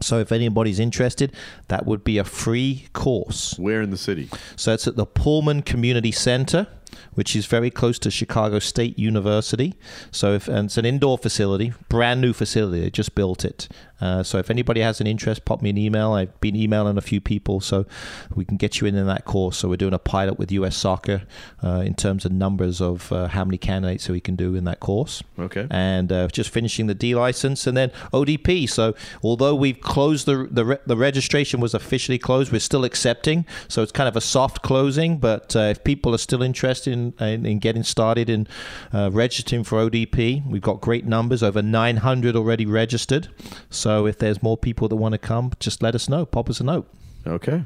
So 0.00 0.18
if 0.18 0.32
anybody's 0.32 0.78
interested, 0.78 1.32
that 1.68 1.86
would 1.86 2.04
be 2.04 2.18
a 2.18 2.24
free 2.24 2.86
course. 2.92 3.58
Where 3.58 3.82
in 3.82 3.90
the 3.90 3.96
city? 3.96 4.28
So 4.54 4.72
it's 4.72 4.86
at 4.86 4.96
the 4.96 5.06
Pullman 5.06 5.62
Community 5.62 6.12
Center, 6.12 6.66
which 7.14 7.34
is 7.34 7.46
very 7.46 7.70
close 7.70 7.98
to 8.00 8.10
Chicago 8.10 8.58
State 8.58 8.98
University. 8.98 9.74
So 10.10 10.34
if, 10.34 10.48
and 10.48 10.66
it's 10.66 10.78
an 10.78 10.84
indoor 10.84 11.18
facility, 11.18 11.72
brand 11.88 12.20
new 12.20 12.32
facility. 12.32 12.80
They 12.80 12.90
just 12.90 13.14
built 13.14 13.44
it. 13.44 13.68
Uh, 14.00 14.22
so 14.22 14.38
if 14.38 14.50
anybody 14.50 14.80
has 14.80 15.00
an 15.00 15.06
interest, 15.06 15.44
pop 15.44 15.62
me 15.62 15.70
an 15.70 15.78
email. 15.78 16.12
I've 16.12 16.38
been 16.40 16.54
emailing 16.56 16.98
a 16.98 17.00
few 17.00 17.20
people, 17.20 17.60
so 17.60 17.86
we 18.34 18.44
can 18.44 18.56
get 18.56 18.80
you 18.80 18.86
in 18.86 18.94
in 18.94 19.06
that 19.06 19.24
course. 19.24 19.56
So 19.58 19.68
we're 19.68 19.76
doing 19.76 19.94
a 19.94 19.98
pilot 19.98 20.38
with 20.38 20.52
US 20.52 20.76
Soccer 20.76 21.22
uh, 21.64 21.82
in 21.86 21.94
terms 21.94 22.24
of 22.24 22.32
numbers 22.32 22.80
of 22.80 23.10
uh, 23.12 23.28
how 23.28 23.44
many 23.44 23.58
candidates 23.58 24.08
we 24.08 24.20
can 24.20 24.36
do 24.36 24.54
in 24.54 24.64
that 24.64 24.80
course 24.80 25.22
Okay. 25.38 25.66
and 25.70 26.12
uh, 26.12 26.28
just 26.28 26.50
finishing 26.50 26.86
the 26.86 26.94
D 26.94 27.14
license 27.14 27.66
and 27.66 27.76
then 27.76 27.90
ODP. 28.12 28.68
So 28.68 28.94
although 29.22 29.54
we've 29.54 29.80
closed 29.80 30.26
the 30.26 30.46
the, 30.50 30.64
re- 30.64 30.78
the 30.86 30.96
registration 30.96 31.60
was 31.60 31.72
officially 31.74 32.18
closed, 32.18 32.52
we're 32.52 32.58
still 32.60 32.84
accepting. 32.84 33.46
So 33.68 33.82
it's 33.82 33.92
kind 33.92 34.08
of 34.08 34.16
a 34.16 34.20
soft 34.20 34.62
closing. 34.62 35.18
But 35.18 35.54
uh, 35.56 35.60
if 35.74 35.84
people 35.84 36.14
are 36.14 36.18
still 36.18 36.42
interested 36.42 36.92
in, 36.92 37.14
in, 37.20 37.46
in 37.46 37.58
getting 37.58 37.82
started 37.82 38.28
in 38.28 38.46
uh, 38.92 39.10
registering 39.12 39.64
for 39.64 39.78
ODP, 39.88 40.46
we've 40.46 40.62
got 40.62 40.80
great 40.80 41.04
numbers, 41.06 41.42
over 41.42 41.62
900 41.62 42.36
already 42.36 42.66
registered. 42.66 43.28
So 43.70 43.85
if 44.06 44.18
there's 44.18 44.42
more 44.42 44.56
people 44.56 44.88
that 44.88 44.96
want 44.96 45.12
to 45.12 45.18
come, 45.18 45.52
just 45.60 45.82
let 45.82 45.94
us 45.94 46.08
know. 46.08 46.26
Pop 46.26 46.50
us 46.50 46.60
a 46.60 46.64
note. 46.64 46.88
Okay. 47.26 47.64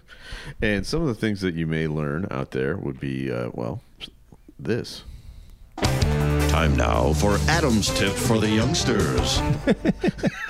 And 0.62 0.86
some 0.86 1.02
of 1.02 1.08
the 1.08 1.14
things 1.14 1.40
that 1.42 1.54
you 1.54 1.66
may 1.66 1.86
learn 1.86 2.26
out 2.30 2.50
there 2.50 2.76
would 2.76 2.98
be, 3.00 3.30
uh, 3.30 3.50
well, 3.52 3.82
this. 4.58 5.02
Time 5.76 6.76
now 6.76 7.12
for 7.14 7.36
Adam's 7.48 7.88
tip 7.98 8.12
for 8.12 8.38
the 8.38 8.48
youngsters. 8.50 9.40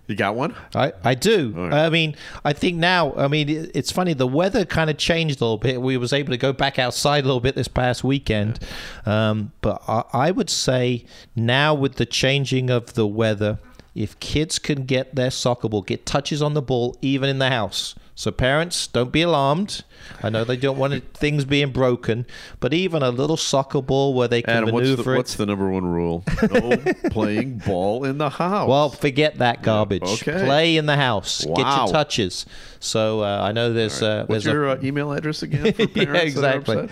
You 0.09 0.15
got 0.15 0.35
one? 0.35 0.55
I, 0.73 0.93
I 1.03 1.15
do. 1.15 1.53
All 1.57 1.63
right. 1.67 1.85
I 1.85 1.89
mean, 1.89 2.15
I 2.45 2.53
think 2.53 2.77
now, 2.77 3.13
I 3.15 3.27
mean, 3.27 3.49
it- 3.49 3.71
it's 3.75 3.91
funny. 3.91 4.13
The 4.13 4.25
weather 4.25 4.63
kind 4.63 4.89
of 4.89 4.97
changed 4.97 5.41
a 5.41 5.43
little 5.43 5.57
bit. 5.57 5.81
We 5.81 5.97
was 5.97 6.13
able 6.13 6.29
to 6.31 6.37
go 6.37 6.53
back 6.53 6.79
outside 6.79 7.25
a 7.25 7.27
little 7.27 7.41
bit 7.41 7.55
this 7.55 7.67
past 7.67 8.05
weekend. 8.05 8.57
Um, 9.05 9.51
but 9.59 9.81
I, 9.85 10.03
I 10.13 10.31
would 10.31 10.49
say 10.49 11.03
now 11.35 11.73
with 11.73 11.95
the 11.95 12.05
changing 12.05 12.69
of 12.69 12.93
the 12.93 13.05
weather, 13.05 13.59
if 13.97 14.19
kids 14.19 14.59
can 14.59 14.85
get 14.85 15.15
their 15.15 15.31
soccer 15.31 15.67
ball, 15.67 15.81
get 15.81 16.05
touches 16.05 16.41
on 16.41 16.53
the 16.53 16.61
ball, 16.61 16.95
even 17.01 17.29
in 17.29 17.39
the 17.39 17.49
house. 17.49 17.95
So 18.19 18.31
parents, 18.31 18.87
don't 18.87 19.11
be 19.11 19.21
alarmed. 19.21 19.83
I 20.23 20.31
know 20.31 20.43
they 20.43 20.57
don't 20.57 20.79
want 20.79 20.93
it- 20.93 21.13
things 21.13 21.45
being 21.45 21.71
broken, 21.71 22.25
but 22.59 22.73
even 22.73 23.03
a 23.03 23.11
little 23.11 23.37
soccer 23.37 23.79
ball 23.79 24.15
where 24.15 24.27
they 24.27 24.41
can 24.41 24.55
Adam, 24.57 24.71
what's 24.71 24.85
maneuver 24.85 25.03
the, 25.03 25.11
it. 25.11 25.17
what's 25.17 25.35
the 25.35 25.45
number 25.45 25.69
one 25.69 25.85
rule? 25.85 26.23
No 26.51 26.77
playing 27.11 27.59
ball 27.59 28.03
in 28.05 28.17
the 28.17 28.31
house. 28.31 28.67
Well, 28.67 28.89
forget 28.89 29.37
that 29.37 29.61
garbage. 29.61 30.01
okay. 30.01 30.43
Play 30.45 30.77
in 30.77 30.87
the 30.87 30.95
house. 30.95 31.45
Get 31.45 31.57
your 31.59 31.87
touches. 31.89 32.47
So 32.79 33.21
uh, 33.21 33.39
I 33.43 33.51
know 33.51 33.71
there's 33.71 34.01
uh, 34.01 34.25
What's 34.25 34.45
there's 34.45 34.47
a- 34.47 34.57
your 34.57 34.69
uh, 34.69 34.79
email 34.81 35.11
address 35.11 35.43
again 35.43 35.71
for 35.73 35.85
parents 35.85 35.95
yeah, 35.97 36.21
exactly. 36.23 36.89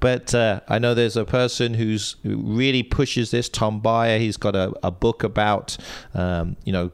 But 0.00 0.34
uh, 0.34 0.60
I 0.68 0.78
know 0.78 0.94
there's 0.94 1.18
a 1.18 1.26
person 1.26 1.74
who's 1.74 2.16
who 2.22 2.38
really 2.38 2.82
pushes 2.82 3.30
this. 3.30 3.50
Tom 3.50 3.82
Byer. 3.82 4.18
He's 4.20 4.38
got 4.38 4.56
a, 4.56 4.72
a 4.82 4.90
book 4.90 5.22
about 5.22 5.76
um, 6.14 6.56
you 6.64 6.72
know 6.72 6.92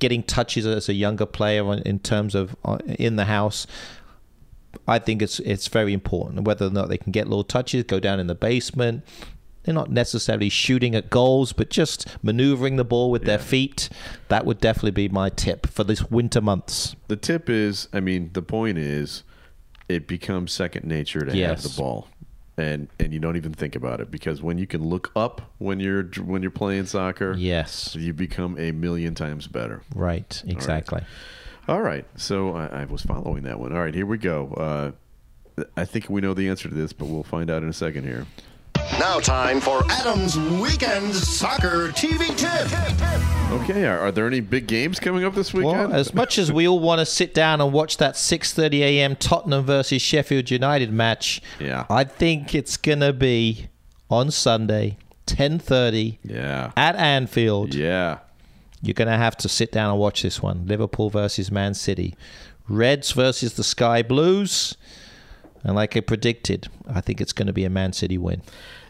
getting 0.00 0.22
touches 0.24 0.66
as 0.66 0.88
a 0.88 0.94
younger 0.94 1.26
player 1.26 1.72
in 1.74 2.00
terms 2.00 2.34
of 2.34 2.56
uh, 2.64 2.78
in 2.98 3.14
the 3.16 3.26
house. 3.26 3.66
I 4.88 4.98
think 4.98 5.22
it's 5.22 5.38
it's 5.40 5.68
very 5.68 5.92
important 5.92 6.42
whether 6.42 6.66
or 6.66 6.70
not 6.70 6.88
they 6.88 6.98
can 6.98 7.12
get 7.12 7.28
little 7.28 7.44
touches, 7.44 7.84
go 7.84 8.00
down 8.00 8.18
in 8.20 8.26
the 8.26 8.34
basement. 8.34 9.04
They're 9.64 9.74
not 9.74 9.90
necessarily 9.90 10.48
shooting 10.48 10.94
at 10.94 11.10
goals, 11.10 11.52
but 11.52 11.68
just 11.68 12.06
maneuvering 12.22 12.76
the 12.76 12.84
ball 12.84 13.10
with 13.10 13.24
their 13.24 13.38
feet. 13.38 13.90
That 14.28 14.46
would 14.46 14.58
definitely 14.58 14.92
be 14.92 15.08
my 15.10 15.28
tip 15.28 15.66
for 15.66 15.84
this 15.84 16.10
winter 16.10 16.40
months. 16.40 16.96
The 17.08 17.16
tip 17.16 17.50
is, 17.50 17.86
I 17.92 18.00
mean, 18.00 18.30
the 18.32 18.40
point 18.40 18.78
is, 18.78 19.22
it 19.86 20.06
becomes 20.08 20.52
second 20.52 20.86
nature 20.86 21.20
to 21.26 21.36
Yes. 21.36 21.62
have 21.64 21.72
the 21.74 21.78
ball. 21.82 22.08
And, 22.60 22.88
and 22.98 23.12
you 23.14 23.20
don't 23.20 23.36
even 23.36 23.52
think 23.54 23.74
about 23.74 24.00
it 24.00 24.10
because 24.10 24.42
when 24.42 24.58
you 24.58 24.66
can 24.66 24.84
look 24.86 25.10
up 25.16 25.40
when 25.58 25.80
you're 25.80 26.04
when 26.24 26.42
you're 26.42 26.50
playing 26.50 26.84
soccer, 26.86 27.34
Yes. 27.36 27.96
you 27.96 28.12
become 28.12 28.58
a 28.58 28.70
million 28.72 29.14
times 29.14 29.46
better. 29.46 29.82
Right. 29.94 30.42
Exactly. 30.46 31.02
All 31.68 31.80
right. 31.80 32.04
So 32.16 32.54
I, 32.54 32.82
I 32.82 32.84
was 32.84 33.02
following 33.02 33.44
that 33.44 33.58
one. 33.58 33.72
All 33.72 33.80
right, 33.82 33.94
here 33.94 34.04
we 34.06 34.18
go. 34.18 34.94
Uh, 35.56 35.62
I 35.76 35.84
think 35.84 36.10
we 36.10 36.20
know 36.20 36.34
the 36.34 36.48
answer 36.48 36.68
to 36.68 36.74
this, 36.74 36.92
but 36.92 37.06
we'll 37.06 37.22
find 37.22 37.50
out 37.50 37.62
in 37.62 37.68
a 37.68 37.72
second 37.72 38.04
here. 38.04 38.26
Now, 38.98 39.18
time 39.20 39.60
for 39.60 39.82
Adam's 39.90 40.38
Weekend 40.38 41.14
Soccer 41.14 41.88
TV 41.88 42.26
Tip. 42.36 43.60
Okay. 43.62 43.86
Are, 43.86 43.98
are 43.98 44.12
there 44.12 44.26
any 44.26 44.40
big 44.40 44.66
games 44.66 45.00
coming 45.00 45.24
up 45.24 45.34
this 45.34 45.52
weekend? 45.54 45.90
Well, 45.90 45.92
as 45.94 46.12
much 46.20 46.38
as 46.38 46.52
we 46.52 46.68
all 46.68 46.78
want 46.80 46.98
to 47.00 47.06
sit 47.06 47.32
down 47.34 47.60
and 47.60 47.72
watch 47.72 47.96
that 47.96 48.14
6:30 48.14 48.80
a.m. 48.80 49.16
Tottenham 49.16 49.64
versus 49.64 50.02
Sheffield 50.02 50.50
United 50.50 50.92
match, 50.92 51.40
Yeah. 51.58 51.86
I 51.88 52.04
think 52.04 52.54
it's 52.54 52.76
gonna 52.76 53.12
be 53.12 53.68
on 54.10 54.30
Sunday, 54.30 54.96
10:30 55.26 56.18
yeah. 56.22 56.72
at 56.76 56.96
Anfield. 56.96 57.74
Yeah. 57.74 58.18
You're 58.82 58.94
gonna 58.94 59.18
have 59.18 59.36
to 59.38 59.48
sit 59.48 59.72
down 59.72 59.90
and 59.90 59.98
watch 59.98 60.22
this 60.22 60.42
one: 60.42 60.66
Liverpool 60.66 61.10
versus 61.10 61.50
Man 61.50 61.74
City, 61.74 62.14
Reds 62.68 63.12
versus 63.12 63.54
the 63.54 63.64
Sky 63.64 64.02
Blues. 64.02 64.76
And 65.64 65.74
like 65.74 65.96
I 65.96 66.00
predicted, 66.00 66.68
I 66.88 67.00
think 67.00 67.20
it's 67.20 67.32
going 67.32 67.46
to 67.46 67.52
be 67.52 67.64
a 67.64 67.70
Man 67.70 67.92
City 67.92 68.16
win. 68.18 68.42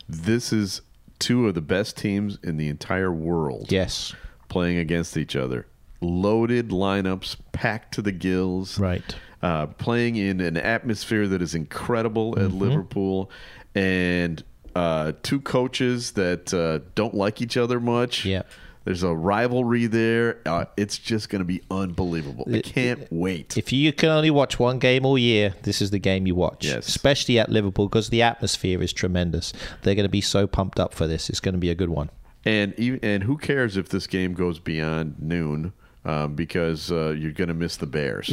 This 0.08 0.52
is 0.52 0.82
two 1.18 1.46
of 1.48 1.54
the 1.54 1.60
best 1.60 1.96
teams 1.96 2.38
in 2.42 2.56
the 2.56 2.68
entire 2.68 3.12
world. 3.12 3.70
Yes. 3.70 4.14
Playing 4.48 4.78
against 4.78 5.16
each 5.16 5.36
other. 5.36 5.66
Loaded 6.00 6.70
lineups, 6.70 7.36
packed 7.52 7.94
to 7.94 8.02
the 8.02 8.12
gills. 8.12 8.78
Right. 8.78 9.14
Uh, 9.42 9.66
playing 9.66 10.16
in 10.16 10.40
an 10.40 10.56
atmosphere 10.56 11.26
that 11.28 11.42
is 11.42 11.54
incredible 11.54 12.38
at 12.38 12.46
Mm-hmm. 12.48 12.58
Liverpool. 12.58 13.30
And 13.74 14.42
uh, 14.74 15.12
two 15.22 15.40
coaches 15.40 16.12
that 16.12 16.54
uh, 16.54 16.86
don't 16.94 17.14
like 17.14 17.42
each 17.42 17.56
other 17.56 17.80
much. 17.80 18.24
Yeah. 18.24 18.42
There's 18.84 19.02
a 19.02 19.14
rivalry 19.14 19.86
there. 19.86 20.40
Uh, 20.46 20.64
it's 20.76 20.98
just 20.98 21.28
going 21.28 21.40
to 21.40 21.44
be 21.44 21.62
unbelievable. 21.70 22.46
I 22.52 22.60
can't 22.60 23.06
wait. 23.10 23.56
If 23.58 23.72
you 23.72 23.92
can 23.92 24.08
only 24.08 24.30
watch 24.30 24.58
one 24.58 24.78
game 24.78 25.04
all 25.04 25.18
year, 25.18 25.54
this 25.62 25.82
is 25.82 25.90
the 25.90 25.98
game 25.98 26.26
you 26.26 26.34
watch. 26.34 26.64
Yes. 26.64 26.88
Especially 26.88 27.38
at 27.38 27.50
Liverpool 27.50 27.88
because 27.88 28.08
the 28.08 28.22
atmosphere 28.22 28.82
is 28.82 28.92
tremendous. 28.92 29.52
They're 29.82 29.94
going 29.94 30.04
to 30.04 30.08
be 30.08 30.22
so 30.22 30.46
pumped 30.46 30.80
up 30.80 30.94
for 30.94 31.06
this. 31.06 31.28
It's 31.28 31.40
going 31.40 31.54
to 31.54 31.58
be 31.60 31.70
a 31.70 31.74
good 31.74 31.90
one. 31.90 32.10
And 32.44 32.72
even, 32.78 33.00
and 33.02 33.22
who 33.24 33.36
cares 33.36 33.76
if 33.76 33.90
this 33.90 34.06
game 34.06 34.32
goes 34.32 34.58
beyond 34.58 35.16
noon? 35.20 35.72
Um, 36.02 36.34
because 36.34 36.90
uh, 36.90 37.10
you're 37.10 37.32
going 37.32 37.48
to 37.48 37.54
miss 37.54 37.76
the 37.76 37.84
Bears. 37.84 38.32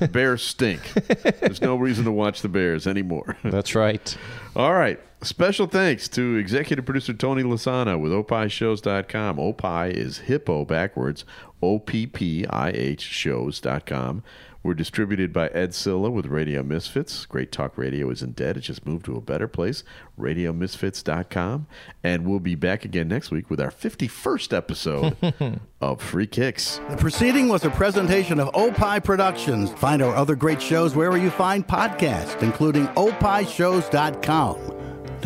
Bears 0.10 0.42
stink. 0.42 0.92
There's 1.38 1.60
no 1.60 1.76
reason 1.76 2.04
to 2.06 2.10
watch 2.10 2.42
the 2.42 2.48
Bears 2.48 2.88
anymore. 2.88 3.36
That's 3.44 3.76
right. 3.76 4.16
All 4.56 4.74
right. 4.74 4.98
Special 5.22 5.66
thanks 5.66 6.08
to 6.08 6.36
executive 6.36 6.84
producer 6.84 7.14
Tony 7.14 7.42
Lasana 7.42 7.98
with 7.98 8.12
opishows.com. 8.12 9.38
Opie 9.40 9.98
is 9.98 10.18
hippo 10.18 10.64
backwards. 10.64 11.24
O 11.62 11.78
P 11.78 12.06
P 12.06 12.46
I 12.46 12.68
H 12.70 13.00
shows.com. 13.00 14.22
We're 14.62 14.74
distributed 14.74 15.32
by 15.32 15.46
Ed 15.48 15.74
Silla 15.74 16.10
with 16.10 16.26
Radio 16.26 16.62
Misfits. 16.64 17.24
Great 17.24 17.52
Talk 17.52 17.78
Radio 17.78 18.10
isn't 18.10 18.34
dead. 18.34 18.56
It 18.56 18.62
just 18.62 18.84
moved 18.84 19.04
to 19.06 19.14
a 19.16 19.20
better 19.20 19.46
place. 19.46 19.84
RadioMisfits.com. 20.18 21.68
And 22.02 22.26
we'll 22.26 22.40
be 22.40 22.56
back 22.56 22.84
again 22.84 23.06
next 23.06 23.30
week 23.30 23.48
with 23.48 23.60
our 23.60 23.70
51st 23.70 24.52
episode 24.56 25.60
of 25.80 26.02
Free 26.02 26.26
Kicks. 26.26 26.80
The 26.90 26.96
proceeding 26.96 27.48
was 27.48 27.64
a 27.64 27.70
presentation 27.70 28.40
of 28.40 28.50
Opie 28.54 29.00
Productions. 29.00 29.70
Find 29.74 30.02
our 30.02 30.14
other 30.16 30.34
great 30.34 30.60
shows 30.60 30.96
wherever 30.96 31.16
you 31.16 31.30
find 31.30 31.64
podcasts, 31.64 32.42
including 32.42 32.88
opishows.com. 32.88 34.75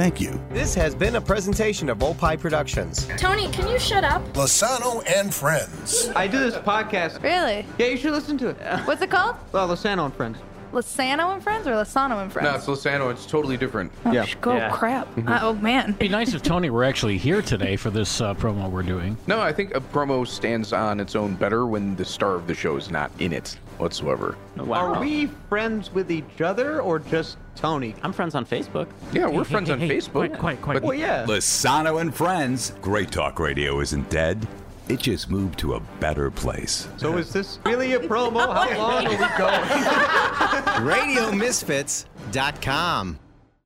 Thank 0.01 0.19
you. 0.19 0.41
This 0.49 0.75
has 0.77 0.95
been 0.95 1.17
a 1.17 1.21
presentation 1.21 1.91
of 1.91 2.03
Opie 2.03 2.39
Productions. 2.39 3.07
Tony, 3.19 3.49
can 3.49 3.69
you 3.69 3.79
shut 3.79 4.03
up? 4.03 4.25
Lasano 4.33 5.07
and 5.07 5.33
Friends. 5.33 6.09
I 6.17 6.27
do 6.27 6.39
this 6.39 6.55
podcast. 6.55 7.23
Really? 7.23 7.67
Yeah, 7.77 7.89
you 7.89 7.99
should 7.99 8.13
listen 8.13 8.39
to 8.39 8.49
it. 8.49 8.57
What's 8.87 9.03
it 9.03 9.11
called? 9.11 9.37
Well, 9.53 9.69
Lasano 9.69 10.07
and 10.07 10.15
Friends. 10.15 10.39
Lasano 10.73 11.35
and 11.35 11.43
Friends 11.43 11.67
or 11.67 11.73
Lasano 11.73 12.23
and 12.23 12.33
Friends? 12.33 12.67
No, 12.67 12.75
it's 12.75 12.83
Lasano. 12.83 13.11
It's 13.11 13.27
totally 13.27 13.59
different. 13.59 13.93
Oh, 14.07 14.13
yeah. 14.13 14.25
sh- 14.25 14.37
Go 14.41 14.71
crap. 14.73 15.07
Uh, 15.29 15.41
oh 15.43 15.53
man. 15.53 15.91
It'd 15.91 15.99
be 15.99 16.09
nice 16.09 16.33
if 16.33 16.41
Tony 16.41 16.71
were 16.71 16.85
actually 16.85 17.19
here 17.19 17.43
today 17.43 17.77
for 17.77 17.91
this 17.91 18.23
uh, 18.23 18.33
promo 18.33 18.71
we're 18.71 18.83
doing. 18.83 19.19
No, 19.27 19.43
I 19.43 19.53
think 19.53 19.75
a 19.77 19.81
promo 19.81 20.27
stands 20.27 20.73
on 20.73 20.99
its 20.99 21.15
own 21.15 21.35
better 21.35 21.67
when 21.67 21.95
the 21.97 22.07
star 22.07 22.37
of 22.37 22.47
the 22.47 22.55
show 22.55 22.77
is 22.79 22.91
not 22.91 23.11
in 23.19 23.35
it 23.35 23.59
whatsoever. 23.81 24.37
Oh, 24.59 24.73
are 24.73 25.01
we 25.01 25.27
friends 25.49 25.93
with 25.93 26.11
each 26.11 26.41
other 26.41 26.81
or 26.81 26.99
just 26.99 27.39
Tony? 27.57 27.95
I'm 28.03 28.13
friends 28.13 28.35
on 28.35 28.45
Facebook. 28.47 28.89
Yeah, 29.13 29.27
we're 29.29 29.45
friends 29.45 29.71
on 29.71 29.81
Facebook. 29.81 30.11
Quite, 30.13 30.39
quite, 30.39 30.63
quite. 30.63 30.83
Well, 30.83 30.95
yeah. 30.95 31.25
Lasano 31.27 32.01
and 32.01 32.15
Friends. 32.15 32.73
Great 32.81 33.11
Talk 33.11 33.39
Radio 33.41 33.81
isn't 33.81 34.09
dead. 34.11 34.47
It 34.89 34.99
just 35.01 35.31
moved 35.31 35.59
to 35.61 35.75
a 35.75 35.81
better 36.01 36.31
place. 36.33 36.89
So 36.97 37.17
is 37.17 37.33
this 37.33 37.61
really 37.65 37.93
a 37.93 38.01
promo? 38.01 38.53
How 38.53 38.77
long 38.77 39.07
are 39.07 39.11
we 39.11 39.17
going? 39.39 39.61
RadioMisfits.com. 41.39 43.19